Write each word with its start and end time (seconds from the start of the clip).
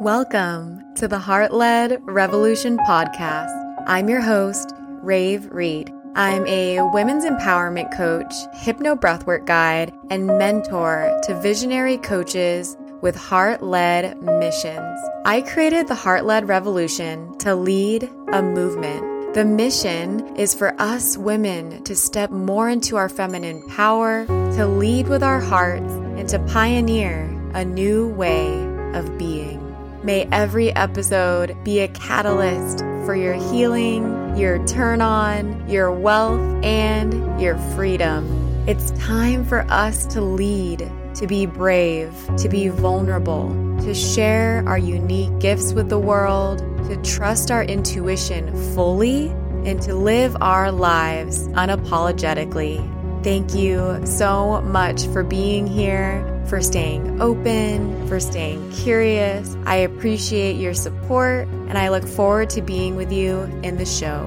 Welcome 0.00 0.94
to 0.96 1.06
the 1.06 1.18
Heart 1.18 1.52
Led 1.52 2.00
Revolution 2.04 2.78
podcast. 2.78 3.52
I'm 3.86 4.08
your 4.08 4.22
host, 4.22 4.72
Rave 5.02 5.46
Reed. 5.52 5.92
I'm 6.16 6.46
a 6.46 6.80
women's 6.92 7.24
empowerment 7.24 7.94
coach, 7.94 8.32
hypno 8.54 8.96
breathwork 8.96 9.44
guide, 9.46 9.92
and 10.10 10.26
mentor 10.26 11.16
to 11.24 11.40
visionary 11.40 11.98
coaches 11.98 12.76
with 13.02 13.14
heart 13.14 13.62
led 13.62 14.20
missions. 14.22 14.98
I 15.26 15.42
created 15.42 15.86
the 15.86 15.94
Heart 15.94 16.24
Led 16.24 16.48
Revolution 16.48 17.36
to 17.38 17.54
lead 17.54 18.10
a 18.32 18.42
movement. 18.42 19.34
The 19.34 19.44
mission 19.44 20.34
is 20.36 20.54
for 20.54 20.74
us 20.80 21.18
women 21.18 21.84
to 21.84 21.94
step 21.94 22.30
more 22.30 22.68
into 22.68 22.96
our 22.96 23.10
feminine 23.10 23.62
power, 23.68 24.26
to 24.26 24.66
lead 24.66 25.08
with 25.08 25.22
our 25.22 25.40
hearts, 25.40 25.92
and 26.16 26.28
to 26.30 26.38
pioneer 26.40 27.24
a 27.54 27.64
new 27.64 28.08
way 28.08 28.48
of 28.94 29.16
being. 29.18 29.61
May 30.04 30.26
every 30.32 30.74
episode 30.74 31.56
be 31.62 31.78
a 31.78 31.86
catalyst 31.86 32.80
for 33.06 33.14
your 33.14 33.34
healing, 33.34 34.36
your 34.36 34.64
turn 34.66 35.00
on, 35.00 35.68
your 35.68 35.92
wealth, 35.92 36.40
and 36.64 37.40
your 37.40 37.56
freedom. 37.76 38.26
It's 38.66 38.90
time 38.92 39.44
for 39.44 39.60
us 39.70 40.04
to 40.06 40.20
lead, 40.20 40.90
to 41.14 41.28
be 41.28 41.46
brave, 41.46 42.12
to 42.38 42.48
be 42.48 42.66
vulnerable, 42.66 43.50
to 43.82 43.94
share 43.94 44.64
our 44.66 44.78
unique 44.78 45.38
gifts 45.38 45.72
with 45.72 45.88
the 45.88 46.00
world, 46.00 46.58
to 46.88 46.96
trust 47.02 47.52
our 47.52 47.62
intuition 47.62 48.52
fully, 48.74 49.28
and 49.64 49.80
to 49.82 49.94
live 49.94 50.36
our 50.40 50.72
lives 50.72 51.46
unapologetically. 51.50 52.82
Thank 53.22 53.54
you 53.54 54.04
so 54.04 54.62
much 54.62 55.06
for 55.06 55.22
being 55.22 55.68
here 55.68 56.31
for 56.48 56.60
staying 56.60 57.20
open, 57.20 58.06
for 58.08 58.20
staying 58.20 58.70
curious. 58.72 59.56
I 59.64 59.76
appreciate 59.76 60.56
your 60.56 60.74
support, 60.74 61.46
and 61.68 61.78
I 61.78 61.88
look 61.88 62.06
forward 62.06 62.50
to 62.50 62.62
being 62.62 62.96
with 62.96 63.12
you 63.12 63.42
in 63.62 63.76
the 63.76 63.86
show. 63.86 64.26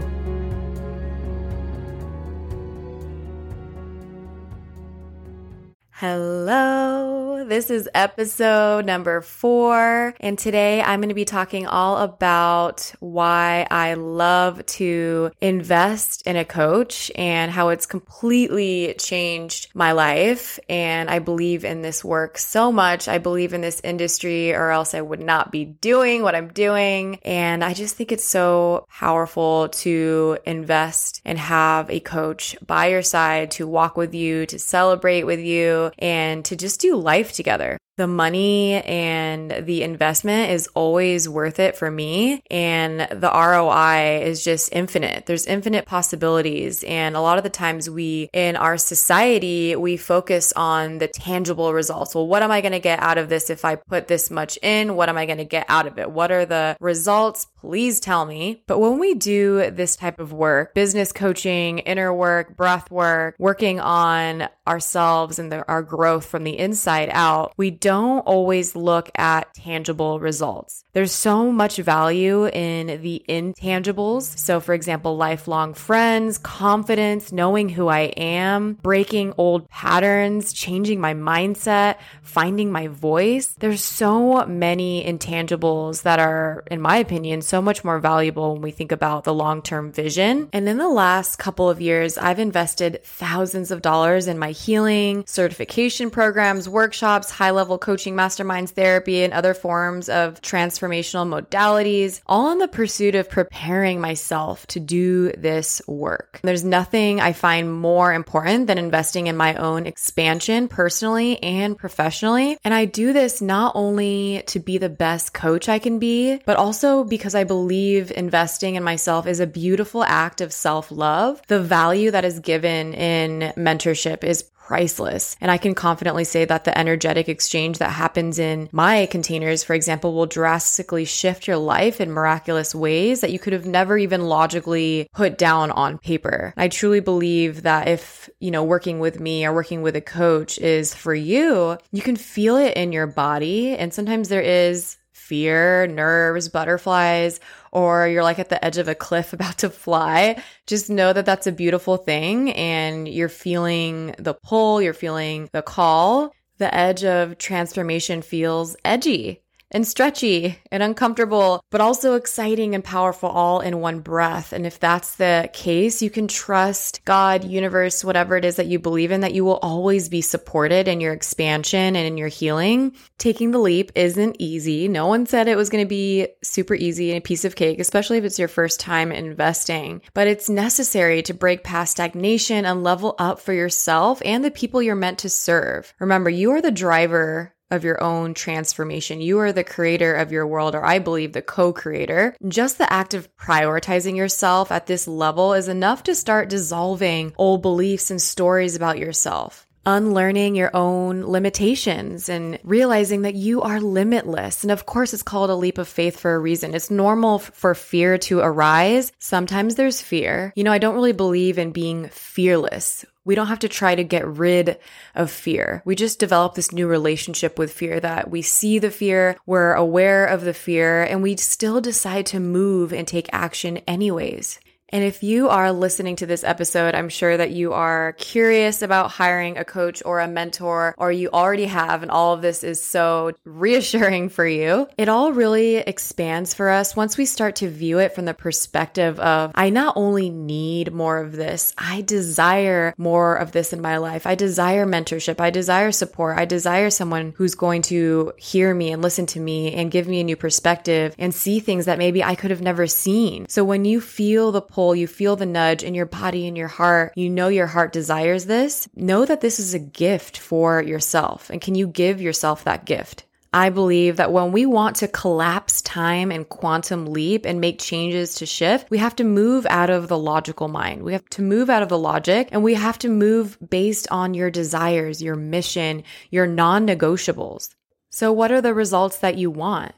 Hello, 5.91 7.24
this 7.47 7.69
is 7.69 7.87
episode 7.93 8.85
number 8.85 9.21
four, 9.21 10.15
and 10.19 10.37
today 10.37 10.81
I'm 10.81 10.99
going 10.99 11.09
to 11.09 11.15
be 11.15 11.25
talking 11.25 11.67
all 11.67 11.97
about 11.97 12.91
why 12.99 13.67
I 13.69 13.93
love 13.93 14.65
to 14.65 15.31
invest 15.41 16.25
in 16.25 16.37
a 16.37 16.45
coach 16.45 17.11
and 17.15 17.51
how 17.51 17.69
it's 17.69 17.85
completely 17.85 18.95
changed 18.97 19.69
my 19.75 19.91
life. 19.91 20.59
And 20.69 21.07
I 21.07 21.19
believe 21.19 21.65
in 21.65 21.83
this 21.83 22.03
work 22.03 22.39
so 22.39 22.71
much. 22.71 23.07
I 23.07 23.19
believe 23.19 23.53
in 23.53 23.61
this 23.61 23.79
industry, 23.83 24.51
or 24.53 24.71
else 24.71 24.95
I 24.95 25.01
would 25.01 25.21
not 25.21 25.51
be 25.51 25.65
doing 25.65 26.23
what 26.23 26.35
I'm 26.35 26.47
doing. 26.47 27.19
And 27.23 27.63
I 27.63 27.75
just 27.75 27.95
think 27.95 28.11
it's 28.11 28.23
so 28.23 28.87
powerful 28.89 29.69
to 29.69 30.39
invest 30.45 31.21
and 31.23 31.37
have 31.37 31.91
a 31.91 31.99
coach 31.99 32.57
by 32.65 32.87
your 32.87 33.03
side 33.03 33.51
to 33.51 33.67
walk 33.67 33.97
with 33.97 34.15
you, 34.15 34.47
to 34.47 34.57
celebrate 34.57 35.25
with 35.25 35.39
you 35.39 35.91
and 35.99 36.43
to 36.45 36.55
just 36.55 36.81
do 36.81 36.95
life 36.95 37.34
together 37.35 37.77
the 37.97 38.07
money 38.07 38.73
and 38.83 39.65
the 39.65 39.83
investment 39.83 40.51
is 40.51 40.67
always 40.73 41.29
worth 41.29 41.59
it 41.59 41.77
for 41.77 41.89
me. 41.89 42.41
And 42.51 43.01
the 43.01 43.31
ROI 43.33 44.21
is 44.23 44.43
just 44.43 44.69
infinite. 44.73 45.25
There's 45.25 45.45
infinite 45.45 45.85
possibilities. 45.85 46.83
And 46.83 47.15
a 47.15 47.21
lot 47.21 47.37
of 47.37 47.43
the 47.43 47.49
times 47.49 47.89
we, 47.89 48.29
in 48.33 48.55
our 48.55 48.77
society, 48.77 49.75
we 49.75 49.97
focus 49.97 50.51
on 50.55 50.97
the 50.97 51.07
tangible 51.07 51.73
results. 51.73 52.15
Well, 52.15 52.27
what 52.27 52.43
am 52.43 52.51
I 52.51 52.61
going 52.61 52.73
to 52.73 52.79
get 52.79 53.01
out 53.01 53.17
of 53.17 53.29
this 53.29 53.49
if 53.49 53.63
I 53.63 53.75
put 53.75 54.07
this 54.07 54.29
much 54.29 54.57
in? 54.61 54.95
What 54.95 55.09
am 55.09 55.17
I 55.17 55.25
going 55.25 55.37
to 55.37 55.45
get 55.45 55.65
out 55.69 55.87
of 55.87 55.97
it? 55.97 56.11
What 56.11 56.31
are 56.31 56.45
the 56.45 56.77
results? 56.79 57.47
Please 57.61 57.99
tell 57.99 58.25
me. 58.25 58.63
But 58.67 58.79
when 58.79 58.99
we 58.99 59.15
do 59.15 59.71
this 59.71 59.95
type 59.95 60.19
of 60.19 60.33
work, 60.33 60.73
business 60.75 61.11
coaching, 61.11 61.79
inner 61.79 62.13
work, 62.13 62.55
breath 62.55 62.91
work, 62.91 63.35
working 63.39 63.79
on 63.79 64.47
ourselves 64.67 65.39
and 65.39 65.51
the, 65.51 65.67
our 65.67 65.81
growth 65.81 66.25
from 66.25 66.43
the 66.43 66.57
inside 66.57 67.09
out, 67.11 67.53
we 67.57 67.71
don't 67.85 68.21
always 68.21 68.75
look 68.75 69.11
at 69.13 69.53
tangible 69.53 70.19
results. 70.19 70.83
There's 70.93 71.11
so 71.11 71.51
much 71.51 71.77
value 71.77 72.47
in 72.47 72.99
the 73.03 73.23
intangibles. 73.29 74.23
So, 74.39 74.59
for 74.59 74.73
example, 74.73 75.17
lifelong 75.17 75.75
friends, 75.75 76.39
confidence, 76.39 77.31
knowing 77.31 77.69
who 77.69 77.87
I 77.87 78.11
am, 78.17 78.73
breaking 78.81 79.35
old 79.37 79.69
patterns, 79.69 80.51
changing 80.51 80.99
my 80.99 81.13
mindset, 81.13 81.97
finding 82.23 82.71
my 82.71 82.87
voice. 82.87 83.53
There's 83.59 83.83
so 83.83 84.43
many 84.47 85.05
intangibles 85.05 86.01
that 86.01 86.17
are, 86.17 86.63
in 86.71 86.81
my 86.81 86.97
opinion, 86.97 87.43
so 87.43 87.61
much 87.61 87.83
more 87.83 87.99
valuable 87.99 88.53
when 88.53 88.63
we 88.63 88.71
think 88.71 88.91
about 88.91 89.25
the 89.25 89.33
long 89.33 89.61
term 89.61 89.91
vision. 89.91 90.49
And 90.53 90.67
in 90.67 90.79
the 90.79 90.89
last 90.89 91.35
couple 91.35 91.69
of 91.69 91.81
years, 91.81 92.17
I've 92.17 92.39
invested 92.39 93.01
thousands 93.03 93.69
of 93.69 93.83
dollars 93.83 94.27
in 94.27 94.39
my 94.39 94.49
healing, 94.49 95.23
certification 95.27 96.09
programs, 96.09 96.67
workshops, 96.67 97.29
high 97.29 97.51
level 97.51 97.74
coaching 97.77 98.15
masterminds, 98.15 98.71
therapy, 98.71 99.23
and 99.23 99.33
other 99.33 99.53
forms 99.53 100.09
of 100.09 100.41
transformational 100.41 101.27
modalities, 101.27 102.21
all 102.27 102.51
in 102.51 102.59
the 102.59 102.67
pursuit 102.67 103.15
of 103.15 103.29
preparing 103.29 104.01
myself 104.01 104.65
to 104.67 104.79
do 104.79 105.31
this 105.31 105.81
work. 105.87 106.39
There's 106.43 106.63
nothing 106.63 107.19
I 107.19 107.33
find 107.33 107.73
more 107.73 108.13
important 108.13 108.67
than 108.67 108.77
investing 108.77 109.27
in 109.27 109.37
my 109.37 109.55
own 109.55 109.85
expansion 109.85 110.67
personally 110.67 111.41
and 111.41 111.77
professionally. 111.77 112.57
And 112.63 112.73
I 112.73 112.85
do 112.85 113.13
this 113.13 113.41
not 113.41 113.73
only 113.75 114.43
to 114.47 114.59
be 114.59 114.77
the 114.77 114.89
best 114.89 115.33
coach 115.33 115.69
I 115.69 115.79
can 115.79 115.99
be, 115.99 116.39
but 116.45 116.57
also 116.57 117.03
because 117.03 117.35
I 117.35 117.43
believe 117.43 118.11
investing 118.11 118.75
in 118.75 118.83
myself 118.83 119.27
is 119.27 119.39
a 119.39 119.47
beautiful 119.47 120.03
act 120.03 120.41
of 120.41 120.53
self 120.53 120.91
love. 120.91 121.41
The 121.47 121.61
value 121.61 122.11
that 122.11 122.25
is 122.25 122.39
given 122.39 122.93
in 122.93 123.53
mentorship 123.55 124.23
is 124.23 124.43
priceless. 124.65 125.37
And 125.39 125.51
I 125.51 125.57
can 125.57 125.75
confidently 125.75 126.23
say 126.23 126.43
that 126.45 126.63
the 126.63 126.75
energetic 126.75 127.29
exchange 127.29 127.77
that 127.77 127.91
happens 127.91 128.39
in 128.39 128.67
my 128.71 129.05
containers, 129.05 129.63
for 129.63 129.73
example, 129.73 130.13
will 130.13 130.25
drastically 130.25 131.05
shift 131.05 131.47
your 131.47 131.57
life 131.57 132.01
in 132.01 132.11
miraculous 132.11 132.73
ways 132.73 133.21
that 133.21 133.31
you 133.31 133.37
could 133.37 133.53
have 133.53 133.67
never 133.67 133.95
even 133.95 134.21
logically 134.21 135.07
put 135.13 135.37
down 135.37 135.69
on 135.69 135.99
paper. 135.99 136.51
I 136.57 136.67
truly 136.67 136.99
believe 136.99 137.61
that 137.61 137.87
if, 137.87 138.29
you 138.39 138.49
know, 138.49 138.63
working 138.63 138.99
with 138.99 139.19
me 139.19 139.45
or 139.45 139.53
working 139.53 139.83
with 139.83 139.95
a 139.95 140.01
coach 140.01 140.57
is 140.57 140.95
for 140.95 141.13
you, 141.13 141.77
you 141.91 142.01
can 142.01 142.15
feel 142.15 142.57
it 142.57 142.75
in 142.75 142.91
your 142.91 143.07
body. 143.07 143.75
And 143.75 143.93
sometimes 143.93 144.29
there 144.29 144.41
is 144.41 144.97
fear, 145.25 145.87
nerves, 145.87 146.49
butterflies, 146.49 147.39
or 147.71 148.07
you're 148.07 148.23
like 148.23 148.39
at 148.39 148.49
the 148.49 148.63
edge 148.63 148.77
of 148.77 148.87
a 148.87 148.95
cliff 148.95 149.33
about 149.37 149.57
to 149.59 149.69
fly, 149.69 150.41
just 150.67 150.89
know 150.89 151.13
that 151.13 151.25
that's 151.25 151.47
a 151.47 151.51
beautiful 151.51 151.97
thing 151.97 152.51
and 152.53 153.07
you're 153.07 153.29
feeling 153.29 154.15
the 154.17 154.33
pull, 154.33 154.81
you're 154.81 154.93
feeling 154.93 155.49
the 155.51 155.61
call. 155.61 156.31
The 156.57 156.73
edge 156.73 157.03
of 157.03 157.37
transformation 157.37 158.21
feels 158.21 158.77
edgy 158.85 159.41
and 159.71 159.87
stretchy 159.87 160.59
and 160.71 160.83
uncomfortable, 160.83 161.61
but 161.71 161.81
also 161.81 162.13
exciting 162.13 162.75
and 162.75 162.83
powerful 162.83 163.29
all 163.29 163.59
in 163.59 163.81
one 163.81 163.99
breath. 163.99 164.53
And 164.53 164.65
if 164.65 164.79
that's 164.79 165.15
the 165.15 165.49
case, 165.53 166.01
you 166.01 166.09
can 166.09 166.27
trust 166.27 167.03
God, 167.05 167.43
universe, 167.43 168.03
whatever 168.03 168.37
it 168.37 168.45
is 168.45 168.55
that 168.57 168.67
you 168.67 168.79
believe 168.79 169.11
in, 169.11 169.21
that 169.21 169.33
you 169.33 169.43
will 169.43 169.57
always 169.57 170.09
be 170.09 170.21
supported 170.21 170.87
in 170.87 171.01
your 171.01 171.13
expansion 171.13 171.95
and 171.95 172.07
in 172.07 172.17
your 172.17 172.27
healing. 172.27 172.95
Taking 173.17 173.51
the 173.51 173.59
leap 173.59 173.91
isn't 173.95 174.35
easy. 174.39 174.87
No 174.87 175.07
one 175.07 175.25
said 175.25 175.47
it 175.47 175.57
was 175.57 175.69
going 175.69 175.83
to 175.83 175.89
be 175.89 176.27
super 176.43 176.75
easy 176.75 177.11
and 177.11 177.17
a 177.17 177.21
piece 177.21 177.45
of 177.45 177.55
cake, 177.55 177.79
especially 177.79 178.17
if 178.17 178.23
it's 178.23 178.39
your 178.39 178.47
first 178.47 178.79
time 178.79 179.11
investing, 179.11 180.01
but 180.13 180.27
it's 180.27 180.49
necessary 180.49 181.21
to 181.23 181.33
break 181.33 181.63
past 181.63 181.91
stagnation 181.91 182.65
and 182.65 182.83
level 182.83 183.15
up 183.17 183.39
for 183.39 183.53
yourself 183.53 184.21
and 184.23 184.43
the 184.43 184.51
people 184.51 184.81
you're 184.81 184.95
meant 184.95 185.19
to 185.19 185.29
serve. 185.29 185.93
Remember, 185.99 186.29
you 186.29 186.51
are 186.51 186.61
the 186.61 186.71
driver 186.71 187.54
of 187.71 187.83
your 187.83 188.01
own 188.03 188.33
transformation. 188.33 189.21
You 189.21 189.39
are 189.39 189.51
the 189.51 189.63
creator 189.63 190.13
of 190.13 190.31
your 190.31 190.45
world, 190.45 190.75
or 190.75 190.85
I 190.85 190.99
believe 190.99 191.33
the 191.33 191.41
co 191.41 191.73
creator. 191.73 192.35
Just 192.47 192.77
the 192.77 192.91
act 192.91 193.13
of 193.13 193.35
prioritizing 193.37 194.15
yourself 194.15 194.71
at 194.71 194.85
this 194.85 195.07
level 195.07 195.53
is 195.53 195.67
enough 195.67 196.03
to 196.03 196.15
start 196.15 196.49
dissolving 196.49 197.33
old 197.37 197.61
beliefs 197.61 198.11
and 198.11 198.21
stories 198.21 198.75
about 198.75 198.99
yourself. 198.99 199.64
Unlearning 199.85 200.55
your 200.55 200.71
own 200.75 201.21
limitations 201.23 202.29
and 202.29 202.59
realizing 202.63 203.21
that 203.21 203.35
you 203.35 203.61
are 203.61 203.79
limitless. 203.79 204.63
And 204.63 204.71
of 204.71 204.85
course, 204.85 205.13
it's 205.13 205.23
called 205.23 205.49
a 205.49 205.55
leap 205.55 205.77
of 205.77 205.87
faith 205.87 206.19
for 206.19 206.35
a 206.35 206.39
reason. 206.39 206.73
It's 206.73 206.89
normal 206.89 207.39
for 207.39 207.75
fear 207.75 208.17
to 208.19 208.39
arise. 208.39 209.11
Sometimes 209.19 209.75
there's 209.75 210.01
fear. 210.01 210.53
You 210.55 210.63
know, 210.63 210.71
I 210.71 210.79
don't 210.79 210.95
really 210.95 211.13
believe 211.13 211.57
in 211.57 211.71
being 211.71 212.09
fearless 212.09 213.05
we 213.25 213.33
don't 213.33 213.47
have 213.47 213.59
to 213.59 213.67
try 213.67 213.95
to 213.95 214.03
get 214.03 214.25
rid 214.25 214.77
of 215.15 215.31
fear. 215.31 215.81
We 215.83 215.95
just 215.95 216.19
develop 216.19 216.53
this 216.53 216.71
new 216.71 216.87
relationship 216.87 217.57
with 217.57 217.73
fear 217.73 217.99
that 217.99 218.29
we 218.29 218.43
see 218.43 218.79
the 218.79 218.91
fear, 218.91 219.35
we're 219.47 219.73
aware 219.73 220.25
of 220.25 220.41
the 220.41 220.53
fear, 220.53 221.03
and 221.03 221.23
we 221.23 221.35
still 221.37 221.81
decide 221.81 222.27
to 222.27 222.39
move 222.39 222.93
and 222.93 223.07
take 223.07 223.27
action 223.33 223.77
anyways. 223.87 224.59
And 224.95 225.03
if 225.03 225.23
you 225.23 225.49
are 225.49 225.73
listening 225.73 226.15
to 226.15 226.25
this 226.25 226.45
episode, 226.45 226.95
I'm 226.95 227.09
sure 227.09 227.35
that 227.35 227.51
you 227.51 227.73
are 227.73 228.13
curious 228.13 228.81
about 228.81 229.11
hiring 229.11 229.57
a 229.57 229.65
coach 229.65 230.01
or 230.05 230.21
a 230.21 230.27
mentor, 230.29 230.95
or 230.97 231.11
you 231.11 231.29
already 231.33 231.65
have, 231.65 232.01
and 232.01 232.09
all 232.09 232.33
of 232.33 232.41
this 232.41 232.63
is 232.63 232.81
so 232.81 233.33
reassuring 233.43 234.29
for 234.29 234.47
you. 234.47 234.87
It 234.97 235.09
all 235.09 235.33
really 235.33 235.75
expands 235.75 236.53
for 236.53 236.69
us 236.69 236.95
once 236.95 237.17
we 237.17 237.25
start 237.25 237.57
to 237.57 237.67
view 237.69 237.99
it 237.99 238.15
from 238.15 238.23
the 238.23 238.33
perspective 238.33 239.19
of 239.19 239.51
I 239.53 239.69
not 239.69 239.97
only 239.97 240.29
need 240.29 240.93
more 240.93 241.17
of 241.17 241.33
this, 241.33 241.73
I 241.77 241.99
desire 241.99 242.93
more 242.97 243.35
of 243.35 243.51
this 243.51 243.73
in 243.73 243.81
my 243.81 243.97
life. 243.97 244.25
I 244.25 244.35
desire 244.35 244.85
mentorship. 244.85 245.41
I 245.41 245.49
desire 245.49 245.91
support. 245.91 246.37
I 246.37 246.45
desire 246.45 246.89
someone 246.89 247.33
who's 247.35 247.55
going 247.55 247.81
to 247.81 248.31
hear 248.37 248.73
me 248.73 248.93
and 248.93 249.01
listen 249.01 249.25
to 249.25 249.41
me 249.41 249.73
and 249.73 249.91
give 249.91 250.07
me 250.07 250.21
a 250.21 250.23
new 250.23 250.37
perspective 250.37 251.13
and 251.17 251.35
see 251.35 251.59
things 251.59 251.83
that 251.83 251.97
maybe 251.97 252.23
I 252.23 252.35
could 252.35 252.51
have 252.51 252.61
never 252.61 252.87
seen. 252.87 253.45
So 253.49 253.65
when 253.65 253.83
you 253.83 253.99
feel 253.99 254.53
the 254.53 254.61
pull, 254.61 254.84
you 254.93 255.07
feel 255.07 255.37
the 255.37 255.45
nudge 255.45 255.83
in 255.83 255.95
your 255.95 256.05
body 256.05 256.47
and 256.47 256.57
your 256.57 256.67
heart, 256.67 257.13
you 257.15 257.29
know 257.29 257.47
your 257.47 257.67
heart 257.67 257.93
desires 257.93 258.45
this, 258.45 258.89
know 258.93 259.25
that 259.25 259.39
this 259.39 259.57
is 259.57 259.73
a 259.73 259.79
gift 259.79 260.37
for 260.37 260.83
yourself. 260.83 261.49
And 261.49 261.61
can 261.61 261.75
you 261.75 261.87
give 261.87 262.19
yourself 262.19 262.65
that 262.65 262.85
gift? 262.85 263.23
I 263.55 263.69
believe 263.69 264.17
that 264.17 264.33
when 264.33 264.51
we 264.51 264.65
want 264.65 264.97
to 264.97 265.07
collapse 265.07 265.81
time 265.81 266.29
and 266.29 266.49
quantum 266.49 267.05
leap 267.05 267.45
and 267.45 267.61
make 267.61 267.79
changes 267.79 268.35
to 268.35 268.45
shift, 268.45 268.91
we 268.91 268.97
have 268.97 269.15
to 269.15 269.23
move 269.23 269.65
out 269.69 269.89
of 269.89 270.09
the 270.09 270.17
logical 270.17 270.67
mind. 270.67 271.03
We 271.03 271.13
have 271.13 271.23
to 271.29 271.41
move 271.41 271.69
out 271.69 271.81
of 271.81 271.87
the 271.87 271.97
logic 271.97 272.49
and 272.51 272.65
we 272.65 272.73
have 272.73 272.99
to 272.99 273.07
move 273.07 273.57
based 273.69 274.09
on 274.11 274.33
your 274.33 274.51
desires, 274.51 275.21
your 275.21 275.37
mission, 275.37 276.03
your 276.31 276.47
non 276.47 276.85
negotiables. 276.85 277.73
So, 278.09 278.33
what 278.33 278.51
are 278.51 278.59
the 278.59 278.73
results 278.73 279.19
that 279.19 279.37
you 279.37 279.49
want? 279.49 279.93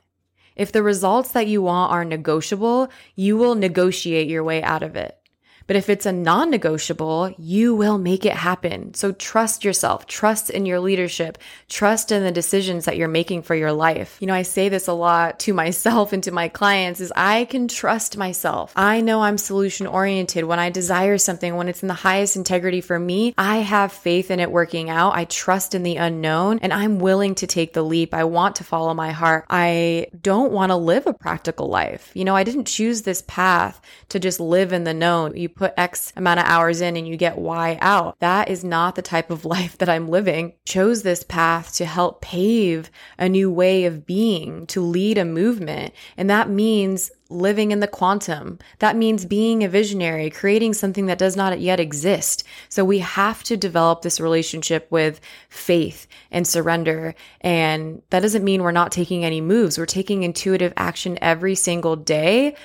If 0.58 0.72
the 0.72 0.84
results 0.84 1.32
that 1.32 1.48
you 1.48 1.62
want 1.62 1.92
are 1.92 2.04
negotiable, 2.04 2.90
you 3.16 3.38
will 3.38 3.56
negotiate 3.56 4.28
your 4.28 4.44
way 4.44 4.62
out 4.64 4.84
of 4.84 4.96
it. 4.96 5.17
But 5.68 5.76
if 5.76 5.90
it's 5.90 6.06
a 6.06 6.12
non 6.14 6.50
negotiable, 6.50 7.34
you 7.38 7.76
will 7.76 7.98
make 7.98 8.26
it 8.26 8.34
happen. 8.34 8.94
So 8.94 9.12
trust 9.12 9.64
yourself, 9.66 10.08
trust 10.08 10.50
in 10.50 10.66
your 10.66 10.80
leadership, 10.80 11.38
trust 11.68 12.12
in 12.12 12.24
the 12.24 12.32
decisions 12.32 12.86
that 12.86 12.98
you're 12.98 13.10
making 13.10 13.44
for 13.44 13.54
your 13.54 13.74
life. 13.74 14.18
You 14.22 14.28
know, 14.28 14.34
I 14.34 14.44
say 14.44 14.70
this 14.70 14.88
a 14.88 14.94
lot 14.94 15.40
to 15.42 15.54
myself 15.54 16.14
and 16.14 16.24
to 16.24 16.32
my 16.32 16.48
clients 16.48 17.02
is 17.02 17.12
I 17.16 17.46
can 17.46 17.68
trust 17.68 18.18
myself. 18.18 18.72
I 18.76 19.02
know 19.02 19.22
I'm 19.22 19.38
solution 19.38 19.88
oriented. 19.88 20.46
When 20.46 20.60
I 20.60 20.70
desire 20.70 21.18
something, 21.18 21.56
when 21.56 21.68
it's 21.68 21.82
in 21.82 21.88
the 21.88 21.94
highest 21.94 22.38
integrity 22.38 22.82
for 22.82 22.98
me, 22.98 23.34
I 23.38 23.58
have 23.58 23.92
faith 23.92 24.32
in 24.32 24.40
it 24.40 24.52
working 24.52 24.90
out. 24.90 25.16
I 25.16 25.26
trust 25.26 25.76
in 25.76 25.84
the 25.84 25.98
unknown 25.98 26.60
and 26.60 26.72
I'm 26.74 27.00
willing 27.00 27.36
to 27.36 27.48
take 27.48 27.74
the 27.74 27.84
leap. 27.84 28.14
I 28.14 28.24
want 28.24 28.56
to 28.58 28.64
follow 28.64 28.94
my 28.94 29.12
heart. 29.12 29.46
I 29.50 30.08
don't 30.22 30.54
want 30.54 30.70
to 30.70 30.78
live 30.78 31.08
a 31.08 31.14
practical 31.14 31.68
life. 31.68 32.12
You 32.14 32.24
know, 32.24 32.36
I 32.36 32.46
didn't 32.46 32.66
choose 32.66 33.02
this 33.02 33.24
path 33.28 33.82
to 34.10 34.20
just 34.20 34.40
live 34.40 34.72
in 34.72 34.86
the 34.86 34.94
known. 34.94 35.36
You 35.36 35.50
put 35.58 35.74
X 35.78 36.14
amount 36.16 36.40
of 36.40 36.46
hours 36.46 36.82
in 36.82 36.96
and 36.96 37.08
you 37.08 37.18
get 37.18 37.38
Y 37.38 37.78
out. 37.82 38.20
That 38.20 38.50
is 38.50 38.64
not 38.64 38.96
the 38.96 39.02
type 39.02 39.30
of 39.30 39.46
life 39.58 39.78
that 39.78 39.90
I'm 39.90 40.08
living. 40.08 40.54
Chose 40.66 41.04
this 41.04 41.24
path 41.24 41.74
to 41.76 41.86
help 41.86 42.22
pave 42.22 42.90
a 43.18 43.28
new 43.28 43.52
way 43.52 43.86
of 43.86 44.06
being, 44.06 44.68
to 44.68 44.82
lead 44.82 45.18
a 45.18 45.26
movement. 45.26 45.94
And 46.16 46.30
that 46.30 46.50
means 46.50 47.12
living 47.30 47.72
in 47.72 47.80
the 47.80 47.88
quantum. 47.88 48.60
That 48.80 48.96
means 48.96 49.26
being 49.26 49.64
a 49.64 49.70
visionary, 49.70 50.30
creating 50.30 50.74
something 50.74 51.08
that 51.08 51.18
does 51.18 51.36
not 51.36 51.60
yet 51.60 51.80
exist. 51.80 52.44
So 52.70 52.86
we 52.86 53.00
have 53.00 53.44
to 53.46 53.58
develop 53.58 54.02
this 54.02 54.20
relationship 54.20 54.88
with 54.90 55.20
faith 55.50 56.08
and 56.32 56.48
surrender. 56.48 57.16
And 57.42 58.02
that 58.10 58.22
doesn't 58.22 58.44
mean 58.44 58.64
we're 58.64 58.72
not 58.72 58.92
taking 58.92 59.26
any 59.26 59.42
moves. 59.42 59.78
We're 59.78 59.86
taking 59.86 60.24
intuitive 60.24 60.74
action 60.78 61.18
every 61.22 61.56
single 61.56 61.96
day 61.96 62.56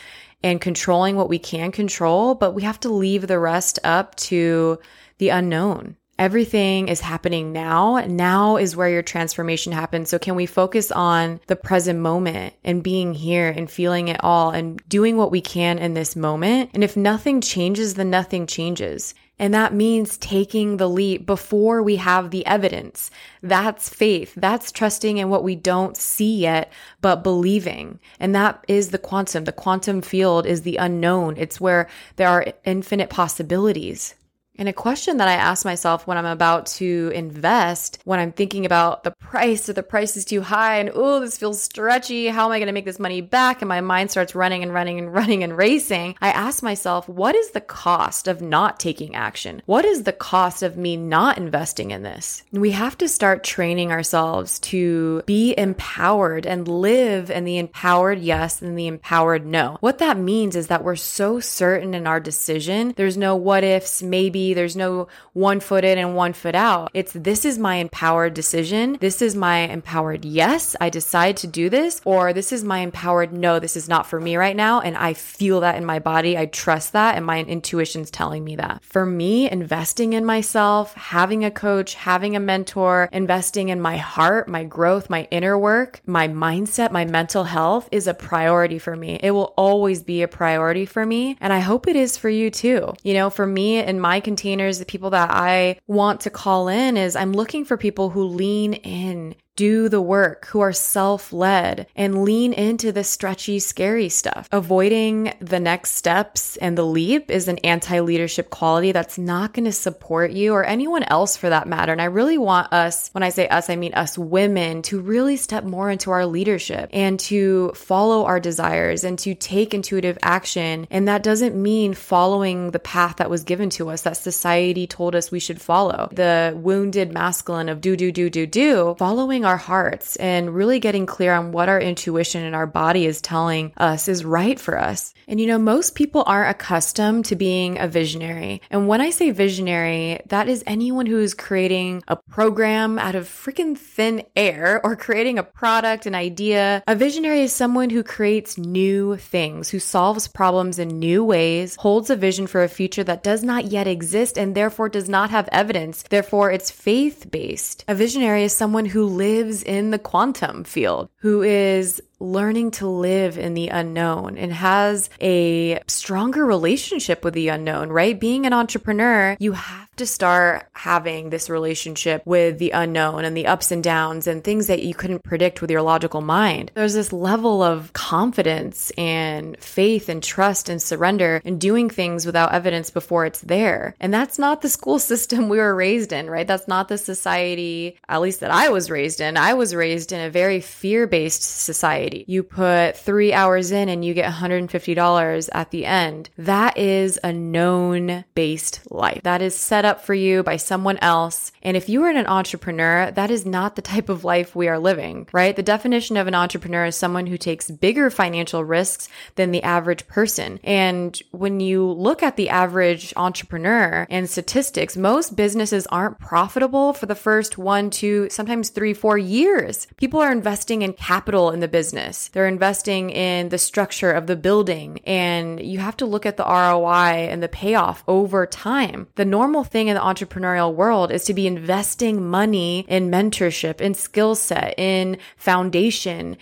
and 0.43 0.61
controlling 0.61 1.17
what 1.17 1.29
we 1.29 1.39
can 1.39 1.73
control, 1.73 2.35
but 2.35 2.53
we 2.53 2.62
have 2.62 2.81
to 2.81 2.89
leave 2.89 3.27
the 3.27 3.39
rest 3.39 3.79
up 3.85 4.15
to 4.17 4.79
the 5.19 5.29
unknown. 5.29 5.97
Everything 6.23 6.87
is 6.87 7.01
happening 7.01 7.51
now. 7.51 7.97
Now 8.07 8.57
is 8.57 8.77
where 8.77 8.89
your 8.89 9.03
transformation 9.03 9.73
happens. 9.73 10.09
So, 10.09 10.21
can 10.21 10.37
we 10.37 10.47
focus 10.47 10.93
on 10.93 11.41
the 11.49 11.57
present 11.57 11.99
moment 11.99 12.55
and 12.63 12.81
being 12.81 13.13
here 13.13 13.49
and 13.49 13.69
feeling 13.69 14.07
it 14.07 14.23
all 14.23 14.53
and 14.53 14.81
doing 14.89 15.17
what 15.17 15.33
we 15.33 15.41
can 15.41 15.81
in 15.81 15.95
this 15.95 16.15
moment? 16.15 16.71
And 16.75 16.85
if 16.85 16.97
nothing 16.97 17.41
changes, 17.41 17.95
then 17.95 18.11
nothing 18.11 18.47
changes. 18.47 19.17
And 19.41 19.53
that 19.53 19.75
means 19.75 20.17
taking 20.17 20.77
the 20.77 20.89
leap 20.89 21.27
before 21.27 21.83
we 21.83 21.97
have 21.97 22.31
the 22.31 22.47
evidence. 22.47 23.11
That's 23.43 23.89
faith. 23.89 24.33
That's 24.37 24.71
trusting 24.71 25.17
in 25.17 25.29
what 25.29 25.43
we 25.43 25.57
don't 25.57 25.97
see 25.97 26.37
yet, 26.37 26.73
but 27.01 27.25
believing. 27.25 27.99
And 28.21 28.33
that 28.37 28.65
is 28.69 28.91
the 28.91 28.99
quantum. 28.99 29.43
The 29.43 29.51
quantum 29.51 30.03
field 30.03 30.47
is 30.47 30.63
the 30.63 30.77
unknown. 30.77 31.35
It's 31.37 31.61
where 31.61 31.89
there 32.15 32.29
are 32.29 32.47
infinite 32.65 33.11
possibilities. 33.11 34.15
And 34.59 34.69
a 34.69 34.73
question 34.73 35.17
that 35.17 35.29
I 35.29 35.33
ask 35.33 35.65
myself 35.65 36.07
when 36.07 36.19
I'm 36.19 36.27
about 36.27 36.67
to 36.67 37.11
invest, 37.15 37.99
when 38.05 38.21
I'm 38.21 38.33
thinking 38.33 38.67
about 38.67 39.03
the 39.03 39.11
price, 39.11 39.69
or 39.69 39.73
the 39.73 39.83
price 39.83 40.17
is 40.17 40.27
too 40.27 40.43
high, 40.43 40.79
and 40.79 40.91
oh, 40.95 41.21
this 41.21 41.39
feels 41.39 41.63
stretchy. 41.63 42.27
How 42.27 42.47
am 42.47 42.53
I 42.53 42.59
going 42.59 42.67
to 42.67 42.73
make 42.73 42.85
this 42.85 42.99
money 42.99 43.23
back? 43.23 43.63
And 43.63 43.69
my 43.69 43.81
mind 43.81 44.11
starts 44.11 44.35
running 44.35 44.63
and 44.63 44.73
running 44.75 44.99
and 44.99 45.13
running 45.23 45.43
and 45.43 45.57
racing. 45.57 46.17
I 46.21 46.31
ask 46.31 46.63
myself, 46.63 47.09
what 47.09 47.35
is 47.35 47.53
the 47.53 47.61
cost 47.61 48.29
of 48.29 48.43
not 48.43 48.79
taking 48.79 49.15
action? 49.15 49.63
What 49.65 49.85
is 49.85 50.03
the 50.03 50.13
cost 50.13 50.63
of 50.63 50.77
me 50.77 50.97
not 50.97 51.39
investing 51.39 51.91
in 51.91 52.03
this? 52.03 52.43
We 52.53 52.73
have 52.73 52.99
to 52.99 53.09
start 53.09 53.45
training 53.45 53.91
ourselves 53.91 54.59
to 54.61 55.23
be 55.25 55.55
empowered 55.57 56.47
and 56.47 56.69
live 56.69 57.31
in 57.31 57.45
the 57.45 57.59
empowered 57.59 58.19
yes 58.19 58.61
and 58.61 58.77
the 58.77 58.87
empowered 58.87 59.47
no. 59.47 59.79
What 59.81 59.99
that 59.99 60.19
means 60.19 60.57
is 60.57 60.67
that 60.67 60.85
we're 60.85 60.97
so 60.97 61.41
certain 61.41 61.95
in 61.95 62.07
our 62.07 62.21
decision. 62.21 62.93
There's 62.97 63.17
no 63.17 63.35
what 63.37 63.65
ifs, 63.65 64.03
maybe 64.03 64.43
there's 64.55 64.77
no 64.77 65.09
one 65.33 65.61
foot 65.61 65.85
in 65.85 65.99
and 65.99 66.15
one 66.15 66.33
foot 66.33 66.55
out. 66.55 66.91
It's 66.95 67.13
this 67.13 67.45
is 67.45 67.59
my 67.59 67.77
empowered 67.77 68.35
decision. 68.35 68.99
This 69.01 69.23
is 69.23 69.35
my 69.35 69.59
empowered 69.59 70.25
yes, 70.25 70.77
I 70.81 70.91
decide 70.91 71.37
to 71.39 71.47
do 71.47 71.69
this, 71.69 72.01
or 72.05 72.33
this 72.33 72.53
is 72.53 72.65
my 72.65 72.79
empowered 72.79 73.33
no, 73.33 73.59
this 73.59 73.77
is 73.77 73.89
not 73.89 74.07
for 74.07 74.21
me 74.21 74.37
right 74.37 74.57
now. 74.57 74.81
And 74.81 74.97
I 74.97 75.15
feel 75.15 75.61
that 75.61 75.77
in 75.77 75.85
my 75.85 75.99
body. 75.99 76.37
I 76.37 76.47
trust 76.47 76.93
that, 76.93 77.17
and 77.17 77.25
my 77.25 77.41
intuition's 77.43 78.11
telling 78.11 78.45
me 78.45 78.57
that. 78.57 78.83
For 78.85 79.07
me, 79.07 79.51
investing 79.51 80.13
in 80.13 80.25
myself, 80.25 80.95
having 80.95 81.45
a 81.45 81.51
coach, 81.51 81.95
having 81.95 82.37
a 82.37 82.41
mentor, 82.41 83.09
investing 83.13 83.69
in 83.69 83.81
my 83.81 83.97
heart, 83.97 84.49
my 84.49 84.65
growth, 84.65 85.11
my 85.11 85.29
inner 85.31 85.59
work, 85.59 86.01
my 86.07 86.29
mindset, 86.29 86.91
my 86.91 87.05
mental 87.05 87.45
health 87.45 87.89
is 87.93 88.07
a 88.07 88.15
priority 88.15 88.79
for 88.79 88.97
me. 88.97 89.19
It 89.23 89.33
will 89.33 89.55
always 89.57 90.03
be 90.03 90.23
a 90.23 90.29
priority 90.29 90.87
for 90.87 91.05
me. 91.07 91.37
And 91.41 91.53
I 91.53 91.61
hope 91.61 91.87
it 91.87 91.97
is 91.97 92.17
for 92.17 92.29
you 92.29 92.51
too. 92.51 92.95
You 93.03 93.15
know, 93.15 93.31
for 93.31 93.47
me 93.47 93.79
and 93.79 94.01
my 94.01 94.21
containers, 94.32 94.79
the 94.79 94.87
people 94.87 95.11
that 95.11 95.31
I 95.31 95.79
want 95.87 96.23
to 96.23 96.31
call 96.31 96.69
in 96.69 96.96
is 96.96 97.17
I'm 97.17 97.32
looking 97.32 97.67
for 97.67 97.76
people 97.76 98.08
who 98.08 98.25
lean 98.25 98.73
in 98.73 99.34
do 99.57 99.89
the 99.89 100.01
work, 100.01 100.47
who 100.47 100.61
are 100.61 100.73
self 100.73 101.33
led, 101.33 101.87
and 101.95 102.25
lean 102.25 102.53
into 102.53 102.93
the 102.93 103.05
stretchy, 103.05 103.59
scary 103.59 104.09
stuff. 104.09 104.49
Avoiding 104.53 105.35
the 105.41 105.61
next 105.61 105.93
steps 105.93 106.56
and 106.56 106.77
the 106.77 106.87
leap 106.87 107.31
is 107.31 107.49
an 107.49 107.59
anti 107.59 108.01
leadership 108.01 108.51
quality 108.51 108.93
that's 108.93 109.19
not 109.19 109.53
going 109.53 109.65
to 109.65 109.73
support 109.73 110.32
you 110.32 110.55
or 110.55 110.65
anyone 110.65 111.03
else 111.05 111.37
for 111.37 111.49
that 111.51 111.69
matter. 111.69 111.93
And 111.93 112.01
I 112.01 112.06
really 112.06 112.39
want 112.39 112.73
us, 112.73 113.11
when 113.13 113.23
I 113.23 113.29
say 113.29 113.49
us, 113.49 113.69
I 113.69 113.77
mean 113.77 113.94
us 113.94 114.17
women, 114.17 114.82
to 114.82 115.01
really 115.01 115.37
step 115.37 115.65
more 115.65 115.91
into 115.91 116.11
our 116.11 116.27
leadership 116.27 116.89
and 116.93 117.19
to 117.21 117.73
follow 117.75 118.25
our 118.25 118.41
desires 118.41 119.05
and 119.05 119.19
to 119.21 119.35
take 119.35 119.75
intuitive 119.75 120.19
action. 120.23 120.87
And 120.91 121.09
that 121.09 121.23
doesn't 121.23 121.61
mean 121.61 121.94
following 121.94 122.71
the 122.71 122.79
path 122.79 123.17
that 123.17 123.31
was 123.31 123.44
given 123.44 123.71
to 123.71 123.91
us 123.91 124.03
that 124.03 124.17
society 124.17 124.87
told 124.87 125.15
us 125.15 125.31
we 125.31 125.41
should 125.41 125.61
follow. 125.61 126.09
The 126.13 126.55
wounded 126.56 127.13
masculine 127.13 127.69
of 127.69 127.81
do, 127.81 127.97
do, 127.97 128.13
do, 128.13 128.31
do, 128.31 128.47
do, 128.47 128.94
following 128.99 129.42
our 129.44 129.56
hearts 129.56 130.17
and 130.17 130.55
really 130.55 130.81
getting 130.81 131.06
clear 131.06 131.32
on 131.32 131.53
what 131.53 131.69
our 131.69 131.81
intuition 131.81 132.43
and 132.43 132.55
our 132.55 132.67
body 132.67 133.06
is 133.06 133.20
telling 133.20 133.72
us 133.77 134.08
is 134.08 134.25
right 134.25 134.58
for 134.58 134.79
us. 134.79 135.15
And 135.29 135.41
you 135.41 135.46
know, 135.46 135.58
most 135.58 135.94
people 135.94 136.25
aren't 136.27 136.51
accustomed 136.51 137.27
to 137.27 137.37
being 137.37 137.79
a 137.79 137.89
visionary. 137.89 138.61
And 138.70 138.89
when 138.89 139.01
I 139.01 139.11
say 139.11 139.31
visionary, 139.31 140.20
that 140.27 140.49
is 140.49 140.65
anyone 140.67 141.06
who 141.06 141.19
is 141.19 141.34
creating 141.34 142.03
a 142.08 142.17
program 142.17 142.99
out 142.99 143.15
of 143.15 143.29
freaking 143.29 143.77
thin 143.77 144.25
air 144.37 144.81
or 144.84 144.96
creating 144.96 145.39
a 145.39 145.43
product, 145.43 146.06
an 146.06 146.15
idea. 146.15 146.82
A 146.87 146.94
visionary 146.94 147.41
is 147.41 147.53
someone 147.53 147.91
who 147.91 148.03
creates 148.03 148.58
new 148.58 149.17
things, 149.17 149.70
who 149.70 149.79
solves 149.79 150.29
problems 150.29 150.79
in 150.79 150.99
new 150.99 151.25
ways, 151.25 151.77
holds 151.77 152.11
a 152.11 152.17
vision 152.17 152.46
for 152.46 152.63
a 152.63 152.69
future 152.69 153.05
that 153.05 153.22
does 153.22 153.43
not 153.43 153.67
yet 153.67 153.87
exist 153.87 154.39
and 154.39 154.55
therefore 154.55 154.89
does 154.89 155.08
not 155.08 155.31
have 155.31 155.49
evidence. 155.53 156.03
Therefore, 156.08 156.51
it's 156.51 156.70
faith 156.70 157.31
based. 157.31 157.84
A 157.89 157.94
visionary 157.94 158.44
is 158.44 158.53
someone 158.53 158.84
who 158.84 159.05
lives 159.05 159.31
lives 159.32 159.62
in 159.62 159.91
the 159.91 159.98
quantum 159.98 160.65
field, 160.65 161.08
who 161.17 161.43
is 161.43 162.03
learning 162.22 162.70
to 162.72 162.86
live 162.86 163.36
in 163.36 163.55
the 163.55 163.69
unknown 163.69 164.38
and 164.38 164.52
has 164.52 165.10
a 165.20 165.81
stronger 165.86 166.46
relationship 166.46 167.24
with 167.24 167.34
the 167.34 167.48
unknown, 167.48 167.91
right? 167.91 168.19
Being 168.19 168.46
an 168.46 168.52
entrepreneur, 168.52 169.36
you 169.41 169.52
have 169.52 169.88
to 169.96 170.06
start 170.06 170.67
having 170.72 171.31
this 171.31 171.50
relationship 171.50 172.22
with 172.24 172.58
the 172.58 172.70
unknown 172.70 173.24
and 173.24 173.36
the 173.36 173.46
ups 173.46 173.70
and 173.70 173.84
downs 173.84 174.26
and 174.26 174.43
things 174.43 174.69
that 174.69 174.82
you 174.82 174.94
couldn't 174.94 175.22
predict 175.22 175.60
with 175.60 175.70
your 175.70 175.82
logical 175.82 176.20
mind. 176.20 176.70
There's 176.74 176.94
this 176.94 177.12
level 177.12 177.62
of 177.62 177.93
confidence 177.93 178.91
and 178.96 179.58
faith 179.58 180.08
and 180.08 180.22
trust 180.22 180.69
and 180.69 180.81
surrender 180.81 181.43
and 181.44 181.60
doing 181.60 181.91
things 181.91 182.24
without 182.24 182.52
evidence 182.52 182.88
before 182.91 183.26
it's 183.26 183.43
there. 183.43 183.94
And 184.00 184.14
that's 184.14 184.38
not 184.38 184.62
the 184.62 184.69
school 184.69 184.98
system 185.12 185.48
we 185.48 185.58
were 185.58 185.74
raised 185.74 186.12
in, 186.12 186.31
right? 186.31 186.46
That's 186.46 186.69
not 186.69 186.88
the 186.88 186.98
society, 186.98 187.98
at 188.08 188.20
least 188.22 188.41
that 188.41 188.50
I 188.50 188.70
was 188.70 188.91
raised 188.91 189.20
in. 189.20 189.36
I 189.36 189.55
was 189.55 189.74
raised 189.74 190.12
in 190.12 190.20
a 190.20 190.31
very 190.31 190.60
fear 190.60 191.06
based 191.06 191.43
society. 191.43 192.12
You 192.27 192.43
put 192.43 192.97
three 192.97 193.33
hours 193.33 193.71
in 193.71 193.89
and 193.89 194.05
you 194.05 194.15
get 194.15 194.33
$150 194.33 195.49
at 195.53 195.71
the 195.71 195.87
end. 195.87 196.31
That 196.39 196.77
is 196.77 197.19
a 197.23 197.33
known 197.33 198.25
based 198.35 198.81
life. 198.91 199.23
That 199.23 199.43
is 199.43 199.55
set 199.55 199.85
up 199.85 200.05
for 200.05 200.15
you 200.15 200.43
by 200.43 200.57
someone 200.57 200.99
else. 200.99 201.53
And 201.63 201.77
if 201.77 201.89
you 201.89 202.03
are 202.05 202.11
an 202.11 202.27
entrepreneur, 202.27 203.11
that 203.13 203.31
is 203.31 203.47
not 203.47 203.77
the 203.77 203.83
type 203.83 204.09
of 204.09 204.25
life 204.25 204.55
we 204.55 204.69
are 204.69 204.79
living, 204.79 205.29
right? 205.33 205.55
The 205.55 205.63
definition 205.63 206.17
of 206.17 206.27
an 206.27 206.35
entrepreneur 206.35 206.87
is 206.87 206.97
someone 206.97 207.27
who 207.27 207.39
takes 207.39 207.71
bigger 207.71 208.11
financial 208.11 208.65
risks 208.65 209.09
than 209.37 209.51
the 209.51 209.63
average 209.63 210.07
person. 210.07 210.61
And 210.65 211.21
when 211.31 211.61
you 211.61 211.85
look 211.87 212.23
at 212.23 212.37
the 212.37 212.49
average 212.49 213.13
entrepreneur 213.17 214.07
and 214.11 214.29
statistics, 214.29 214.97
most 214.97 215.37
businesses 215.37 215.87
aren't 215.89 216.19
profitable 216.19 216.93
for 216.93 217.07
the 217.07 217.15
first 217.15 217.59
one, 217.59 217.91
two, 217.91 218.29
sometimes 218.31 218.71
three, 218.71 218.95
four 218.95 219.19
years. 219.19 219.87
People 219.97 220.21
are 220.21 220.33
investing 220.33 220.83
in 220.83 220.93
capital 220.93 221.51
in 221.51 221.61
the 221.61 221.69
business. 221.69 222.02
They're 222.32 222.47
investing 222.47 223.11
in 223.11 223.49
the 223.49 223.59
structure 223.59 224.11
of 224.11 224.27
the 224.27 224.37
building 224.37 225.01
and 225.05 225.61
you 225.61 225.79
have 225.79 225.97
to 225.99 226.06
look 226.06 226.27
at 226.27 226.37
the 226.37 226.44
ROI 226.44 227.29
and 227.31 227.43
the 227.43 227.49
payoff 227.49 228.03
over 228.09 228.47
time. 228.47 229.09
The 229.15 229.25
normal 229.25 229.65
thing 229.65 229.89
in 229.89 229.94
the 229.94 230.01
entrepreneurial 230.01 230.75
world 230.75 231.11
is 231.11 231.25
to 231.25 231.35
be 231.35 231.47
investing 231.47 232.29
money 232.29 232.85
in 232.89 233.11
mentorship, 233.11 233.81
in 233.81 233.94
skill 233.94 234.35
set, 234.35 234.79
in 234.79 235.19
foundation, 235.37 236.37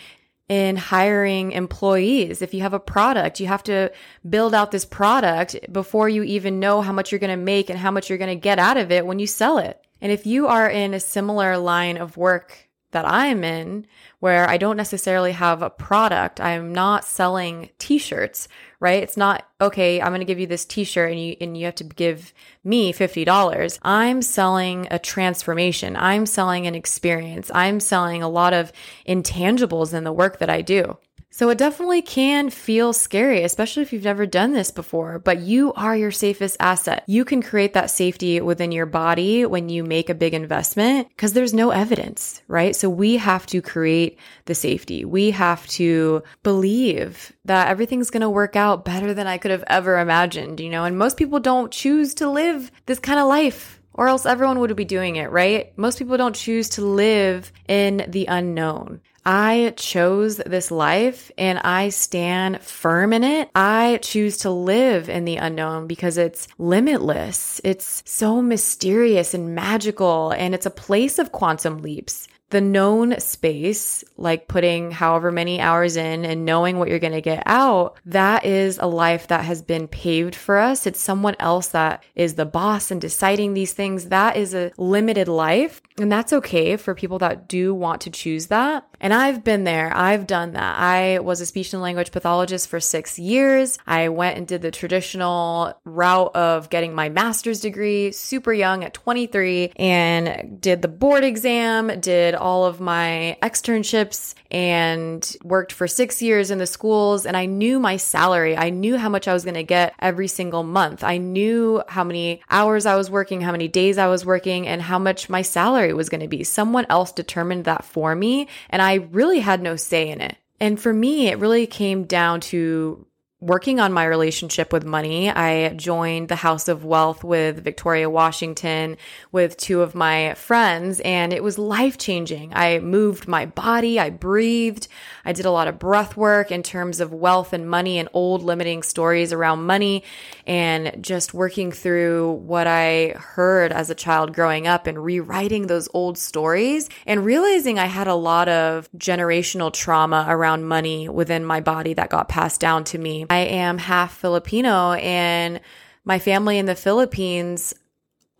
in 0.48 0.76
hiring 0.76 1.52
employees. 1.52 2.42
If 2.42 2.52
you 2.52 2.62
have 2.62 2.74
a 2.74 2.80
product, 2.80 3.38
you 3.38 3.46
have 3.46 3.62
to 3.64 3.92
build 4.28 4.52
out 4.52 4.72
this 4.72 4.84
product 4.84 5.56
before 5.72 6.08
you 6.08 6.24
even 6.24 6.58
know 6.58 6.82
how 6.82 6.92
much 6.92 7.12
you're 7.12 7.20
going 7.20 7.30
to 7.30 7.36
make 7.36 7.70
and 7.70 7.78
how 7.78 7.92
much 7.92 8.08
you're 8.08 8.18
going 8.18 8.36
to 8.36 8.40
get 8.40 8.58
out 8.58 8.76
of 8.76 8.90
it 8.90 9.06
when 9.06 9.20
you 9.20 9.28
sell 9.28 9.58
it. 9.58 9.80
And 10.00 10.10
if 10.10 10.26
you 10.26 10.48
are 10.48 10.68
in 10.68 10.92
a 10.92 11.00
similar 11.00 11.56
line 11.56 11.98
of 11.98 12.16
work 12.16 12.69
that 12.92 13.06
I'm 13.06 13.44
in, 13.44 13.86
where 14.18 14.48
I 14.48 14.56
don't 14.56 14.76
necessarily 14.76 15.32
have 15.32 15.62
a 15.62 15.70
product. 15.70 16.40
I'm 16.40 16.72
not 16.72 17.04
selling 17.04 17.70
t-shirts, 17.78 18.48
right? 18.80 19.02
It's 19.02 19.16
not, 19.16 19.48
okay, 19.60 20.00
I'm 20.00 20.08
going 20.08 20.20
to 20.20 20.24
give 20.24 20.40
you 20.40 20.46
this 20.46 20.64
t-shirt 20.64 21.12
and 21.12 21.20
you, 21.20 21.36
and 21.40 21.56
you 21.56 21.66
have 21.66 21.74
to 21.76 21.84
give 21.84 22.32
me 22.64 22.92
$50. 22.92 23.78
I'm 23.82 24.22
selling 24.22 24.88
a 24.90 24.98
transformation. 24.98 25.96
I'm 25.96 26.26
selling 26.26 26.66
an 26.66 26.74
experience. 26.74 27.50
I'm 27.54 27.80
selling 27.80 28.22
a 28.22 28.28
lot 28.28 28.52
of 28.52 28.72
intangibles 29.06 29.94
in 29.94 30.04
the 30.04 30.12
work 30.12 30.38
that 30.38 30.50
I 30.50 30.62
do. 30.62 30.98
So 31.32 31.48
it 31.48 31.58
definitely 31.58 32.02
can 32.02 32.50
feel 32.50 32.92
scary, 32.92 33.44
especially 33.44 33.82
if 33.82 33.92
you've 33.92 34.02
never 34.02 34.26
done 34.26 34.52
this 34.52 34.72
before, 34.72 35.20
but 35.20 35.38
you 35.38 35.72
are 35.74 35.96
your 35.96 36.10
safest 36.10 36.56
asset. 36.58 37.04
You 37.06 37.24
can 37.24 37.40
create 37.40 37.72
that 37.74 37.90
safety 37.90 38.40
within 38.40 38.72
your 38.72 38.86
body 38.86 39.46
when 39.46 39.68
you 39.68 39.84
make 39.84 40.10
a 40.10 40.14
big 40.14 40.34
investment 40.34 41.08
because 41.08 41.32
there's 41.32 41.54
no 41.54 41.70
evidence, 41.70 42.42
right? 42.48 42.74
So 42.74 42.90
we 42.90 43.16
have 43.18 43.46
to 43.46 43.62
create 43.62 44.18
the 44.46 44.56
safety. 44.56 45.04
We 45.04 45.30
have 45.30 45.66
to 45.68 46.24
believe 46.42 47.32
that 47.44 47.68
everything's 47.68 48.10
going 48.10 48.22
to 48.22 48.30
work 48.30 48.56
out 48.56 48.84
better 48.84 49.14
than 49.14 49.28
I 49.28 49.38
could 49.38 49.52
have 49.52 49.64
ever 49.68 50.00
imagined, 50.00 50.58
you 50.58 50.68
know, 50.68 50.84
and 50.84 50.98
most 50.98 51.16
people 51.16 51.38
don't 51.38 51.70
choose 51.70 52.12
to 52.14 52.28
live 52.28 52.72
this 52.86 52.98
kind 52.98 53.20
of 53.20 53.28
life 53.28 53.80
or 53.94 54.08
else 54.08 54.26
everyone 54.26 54.58
would 54.58 54.74
be 54.76 54.84
doing 54.84 55.16
it, 55.16 55.30
right? 55.30 55.76
Most 55.76 55.98
people 55.98 56.16
don't 56.16 56.34
choose 56.34 56.70
to 56.70 56.84
live 56.84 57.52
in 57.68 58.04
the 58.08 58.26
unknown. 58.26 59.00
I 59.24 59.74
chose 59.76 60.38
this 60.38 60.70
life 60.70 61.30
and 61.36 61.58
I 61.58 61.90
stand 61.90 62.62
firm 62.62 63.12
in 63.12 63.24
it. 63.24 63.50
I 63.54 63.98
choose 64.02 64.38
to 64.38 64.50
live 64.50 65.08
in 65.08 65.24
the 65.24 65.36
unknown 65.36 65.86
because 65.86 66.16
it's 66.16 66.48
limitless. 66.58 67.60
It's 67.62 68.02
so 68.06 68.40
mysterious 68.40 69.34
and 69.34 69.54
magical 69.54 70.30
and 70.30 70.54
it's 70.54 70.66
a 70.66 70.70
place 70.70 71.18
of 71.18 71.32
quantum 71.32 71.82
leaps 71.82 72.28
the 72.50 72.60
known 72.60 73.18
space, 73.20 74.04
like 74.16 74.48
putting 74.48 74.90
however 74.90 75.30
many 75.30 75.60
hours 75.60 75.96
in 75.96 76.24
and 76.24 76.44
knowing 76.44 76.78
what 76.78 76.88
you're 76.88 76.98
going 76.98 77.12
to 77.12 77.20
get 77.20 77.44
out, 77.46 77.96
that 78.06 78.44
is 78.44 78.78
a 78.78 78.86
life 78.86 79.28
that 79.28 79.44
has 79.44 79.62
been 79.62 79.88
paved 79.88 80.34
for 80.34 80.58
us. 80.58 80.86
It's 80.86 81.00
someone 81.00 81.36
else 81.38 81.68
that 81.68 82.02
is 82.14 82.34
the 82.34 82.44
boss 82.44 82.90
and 82.90 83.00
deciding 83.00 83.54
these 83.54 83.72
things. 83.72 84.06
That 84.06 84.36
is 84.36 84.52
a 84.52 84.72
limited 84.76 85.28
life. 85.28 85.80
And 85.98 86.10
that's 86.10 86.32
okay 86.32 86.76
for 86.76 86.94
people 86.94 87.18
that 87.20 87.48
do 87.48 87.72
want 87.72 88.02
to 88.02 88.10
choose 88.10 88.48
that. 88.48 88.84
And 89.00 89.14
I've 89.14 89.42
been 89.42 89.64
there. 89.64 89.90
I've 89.94 90.26
done 90.26 90.52
that. 90.52 90.78
I 90.78 91.20
was 91.20 91.40
a 91.40 91.46
speech 91.46 91.72
and 91.72 91.82
language 91.82 92.12
pathologist 92.12 92.68
for 92.68 92.80
six 92.80 93.18
years. 93.18 93.78
I 93.86 94.10
went 94.10 94.36
and 94.36 94.46
did 94.46 94.62
the 94.62 94.70
traditional 94.70 95.74
route 95.84 96.34
of 96.36 96.68
getting 96.70 96.94
my 96.94 97.08
master's 97.08 97.60
degree 97.60 98.12
super 98.12 98.52
young 98.52 98.84
at 98.84 98.94
23 98.94 99.72
and 99.76 100.60
did 100.60 100.82
the 100.82 100.88
board 100.88 101.24
exam, 101.24 102.00
did 102.00 102.34
all 102.34 102.66
of 102.66 102.80
my 102.80 103.38
externships 103.42 104.34
and 104.50 105.36
worked 105.44 105.72
for 105.72 105.86
six 105.86 106.20
years 106.20 106.50
in 106.50 106.58
the 106.58 106.66
schools. 106.66 107.24
And 107.24 107.36
I 107.36 107.46
knew 107.46 107.78
my 107.78 107.96
salary. 107.96 108.56
I 108.56 108.70
knew 108.70 108.98
how 108.98 109.08
much 109.08 109.28
I 109.28 109.32
was 109.32 109.44
going 109.44 109.54
to 109.54 109.62
get 109.62 109.94
every 109.98 110.28
single 110.28 110.62
month. 110.62 111.02
I 111.04 111.16
knew 111.18 111.82
how 111.88 112.04
many 112.04 112.42
hours 112.50 112.84
I 112.84 112.96
was 112.96 113.10
working, 113.10 113.40
how 113.40 113.52
many 113.52 113.68
days 113.68 113.96
I 113.96 114.08
was 114.08 114.26
working, 114.26 114.66
and 114.66 114.82
how 114.82 114.98
much 114.98 115.30
my 115.30 115.42
salary 115.42 115.94
was 115.94 116.08
going 116.08 116.20
to 116.20 116.28
be. 116.28 116.44
Someone 116.44 116.86
else 116.90 117.12
determined 117.12 117.64
that 117.64 117.84
for 117.84 118.14
me. 118.14 118.48
And 118.68 118.82
I 118.82 118.89
really 118.94 119.40
had 119.40 119.62
no 119.62 119.76
say 119.76 120.08
in 120.08 120.20
it. 120.20 120.36
And 120.60 120.80
for 120.80 120.92
me, 120.92 121.28
it 121.28 121.38
really 121.38 121.66
came 121.66 122.04
down 122.04 122.40
to 122.40 123.06
working 123.40 123.80
on 123.80 123.90
my 123.90 124.04
relationship 124.04 124.70
with 124.70 124.84
money. 124.84 125.30
I 125.30 125.70
joined 125.70 126.28
the 126.28 126.36
House 126.36 126.68
of 126.68 126.84
Wealth 126.84 127.24
with 127.24 127.64
Victoria 127.64 128.10
Washington 128.10 128.98
with 129.32 129.56
two 129.56 129.80
of 129.80 129.94
my 129.94 130.34
friends, 130.34 131.00
and 131.00 131.32
it 131.32 131.42
was 131.42 131.56
life 131.56 131.96
changing. 131.96 132.52
I 132.54 132.80
moved 132.80 133.26
my 133.26 133.46
body, 133.46 133.98
I 133.98 134.10
breathed, 134.10 134.88
I 135.24 135.32
did 135.32 135.46
a 135.46 135.50
lot 135.50 135.68
of 135.68 135.78
breath 135.78 136.18
work 136.18 136.50
in 136.50 136.62
terms 136.62 137.00
of 137.00 137.14
wealth 137.14 137.54
and 137.54 137.68
money 137.68 137.98
and 137.98 138.10
old 138.12 138.42
limiting 138.42 138.82
stories 138.82 139.32
around 139.32 139.64
money, 139.64 140.04
and 140.46 141.02
just 141.02 141.32
working 141.32 141.72
through 141.72 142.32
what 142.32 142.66
I 142.66 143.14
heard 143.16 143.72
as 143.72 143.88
a 143.88 143.94
child 143.94 144.34
growing 144.34 144.66
up 144.66 144.86
and 144.86 145.02
rewriting 145.02 145.66
those 145.66 145.88
old 145.94 146.18
stories 146.18 146.90
and 147.06 147.24
realizing 147.24 147.78
I 147.78 147.86
had 147.86 148.06
a 148.06 148.14
lot 148.14 148.48
of 148.48 148.90
generational 148.98 149.72
trauma 149.72 150.26
around 150.28 150.64
money 150.64 151.08
within 151.08 151.42
my 151.42 151.60
body 151.60 151.94
that 151.94 152.10
got 152.10 152.28
passed 152.28 152.60
down 152.60 152.84
to 152.84 152.98
me. 152.98 153.26
I 153.30 153.38
am 153.38 153.78
half 153.78 154.18
Filipino 154.18 154.92
and 154.94 155.60
my 156.04 156.18
family 156.18 156.58
in 156.58 156.66
the 156.66 156.74
Philippines 156.74 157.72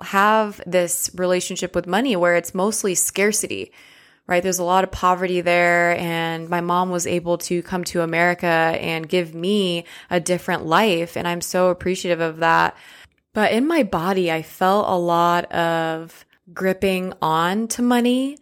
have 0.00 0.60
this 0.66 1.10
relationship 1.14 1.76
with 1.76 1.86
money 1.86 2.16
where 2.16 2.34
it's 2.34 2.54
mostly 2.54 2.96
scarcity, 2.96 3.70
right? 4.26 4.42
There's 4.42 4.58
a 4.58 4.64
lot 4.64 4.82
of 4.82 4.90
poverty 4.90 5.42
there. 5.42 5.96
And 5.96 6.48
my 6.48 6.60
mom 6.60 6.90
was 6.90 7.06
able 7.06 7.38
to 7.38 7.62
come 7.62 7.84
to 7.84 8.02
America 8.02 8.46
and 8.46 9.08
give 9.08 9.32
me 9.32 9.84
a 10.10 10.18
different 10.18 10.66
life. 10.66 11.16
And 11.16 11.28
I'm 11.28 11.40
so 11.40 11.68
appreciative 11.68 12.20
of 12.20 12.38
that. 12.38 12.76
But 13.32 13.52
in 13.52 13.68
my 13.68 13.84
body, 13.84 14.32
I 14.32 14.42
felt 14.42 14.88
a 14.88 14.98
lot 14.98 15.52
of 15.52 16.24
gripping 16.52 17.12
on 17.22 17.68
to 17.68 17.82
money, 17.82 18.38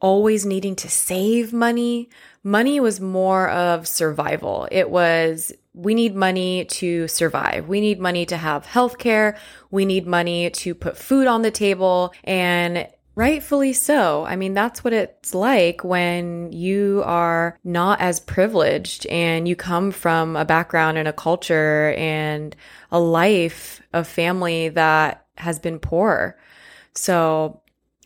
always 0.00 0.46
needing 0.46 0.76
to 0.76 0.88
save 0.88 1.52
money. 1.52 2.08
Money 2.44 2.80
was 2.80 3.00
more 3.00 3.48
of 3.50 3.86
survival. 3.86 4.68
It 4.70 4.90
was 4.90 5.52
we 5.74 5.94
need 5.94 6.14
money 6.14 6.66
to 6.66 7.08
survive. 7.08 7.68
We 7.68 7.80
need 7.80 7.98
money 7.98 8.26
to 8.26 8.36
have 8.36 8.66
health 8.66 8.98
care. 8.98 9.38
We 9.70 9.84
need 9.84 10.06
money 10.06 10.50
to 10.50 10.74
put 10.74 10.98
food 10.98 11.26
on 11.26 11.42
the 11.42 11.50
table. 11.50 12.12
And 12.24 12.88
rightfully 13.14 13.72
so. 13.72 14.24
I 14.24 14.36
mean, 14.36 14.54
that's 14.54 14.82
what 14.82 14.92
it's 14.92 15.34
like 15.34 15.84
when 15.84 16.52
you 16.52 17.02
are 17.04 17.58
not 17.64 18.00
as 18.00 18.20
privileged 18.20 19.06
and 19.06 19.46
you 19.46 19.56
come 19.56 19.90
from 19.90 20.36
a 20.36 20.44
background 20.44 20.98
and 20.98 21.08
a 21.08 21.12
culture 21.12 21.94
and 21.96 22.56
a 22.90 22.98
life 22.98 23.82
of 23.92 24.06
family 24.06 24.70
that 24.70 25.26
has 25.36 25.58
been 25.58 25.78
poor. 25.78 26.38
So 26.94 27.61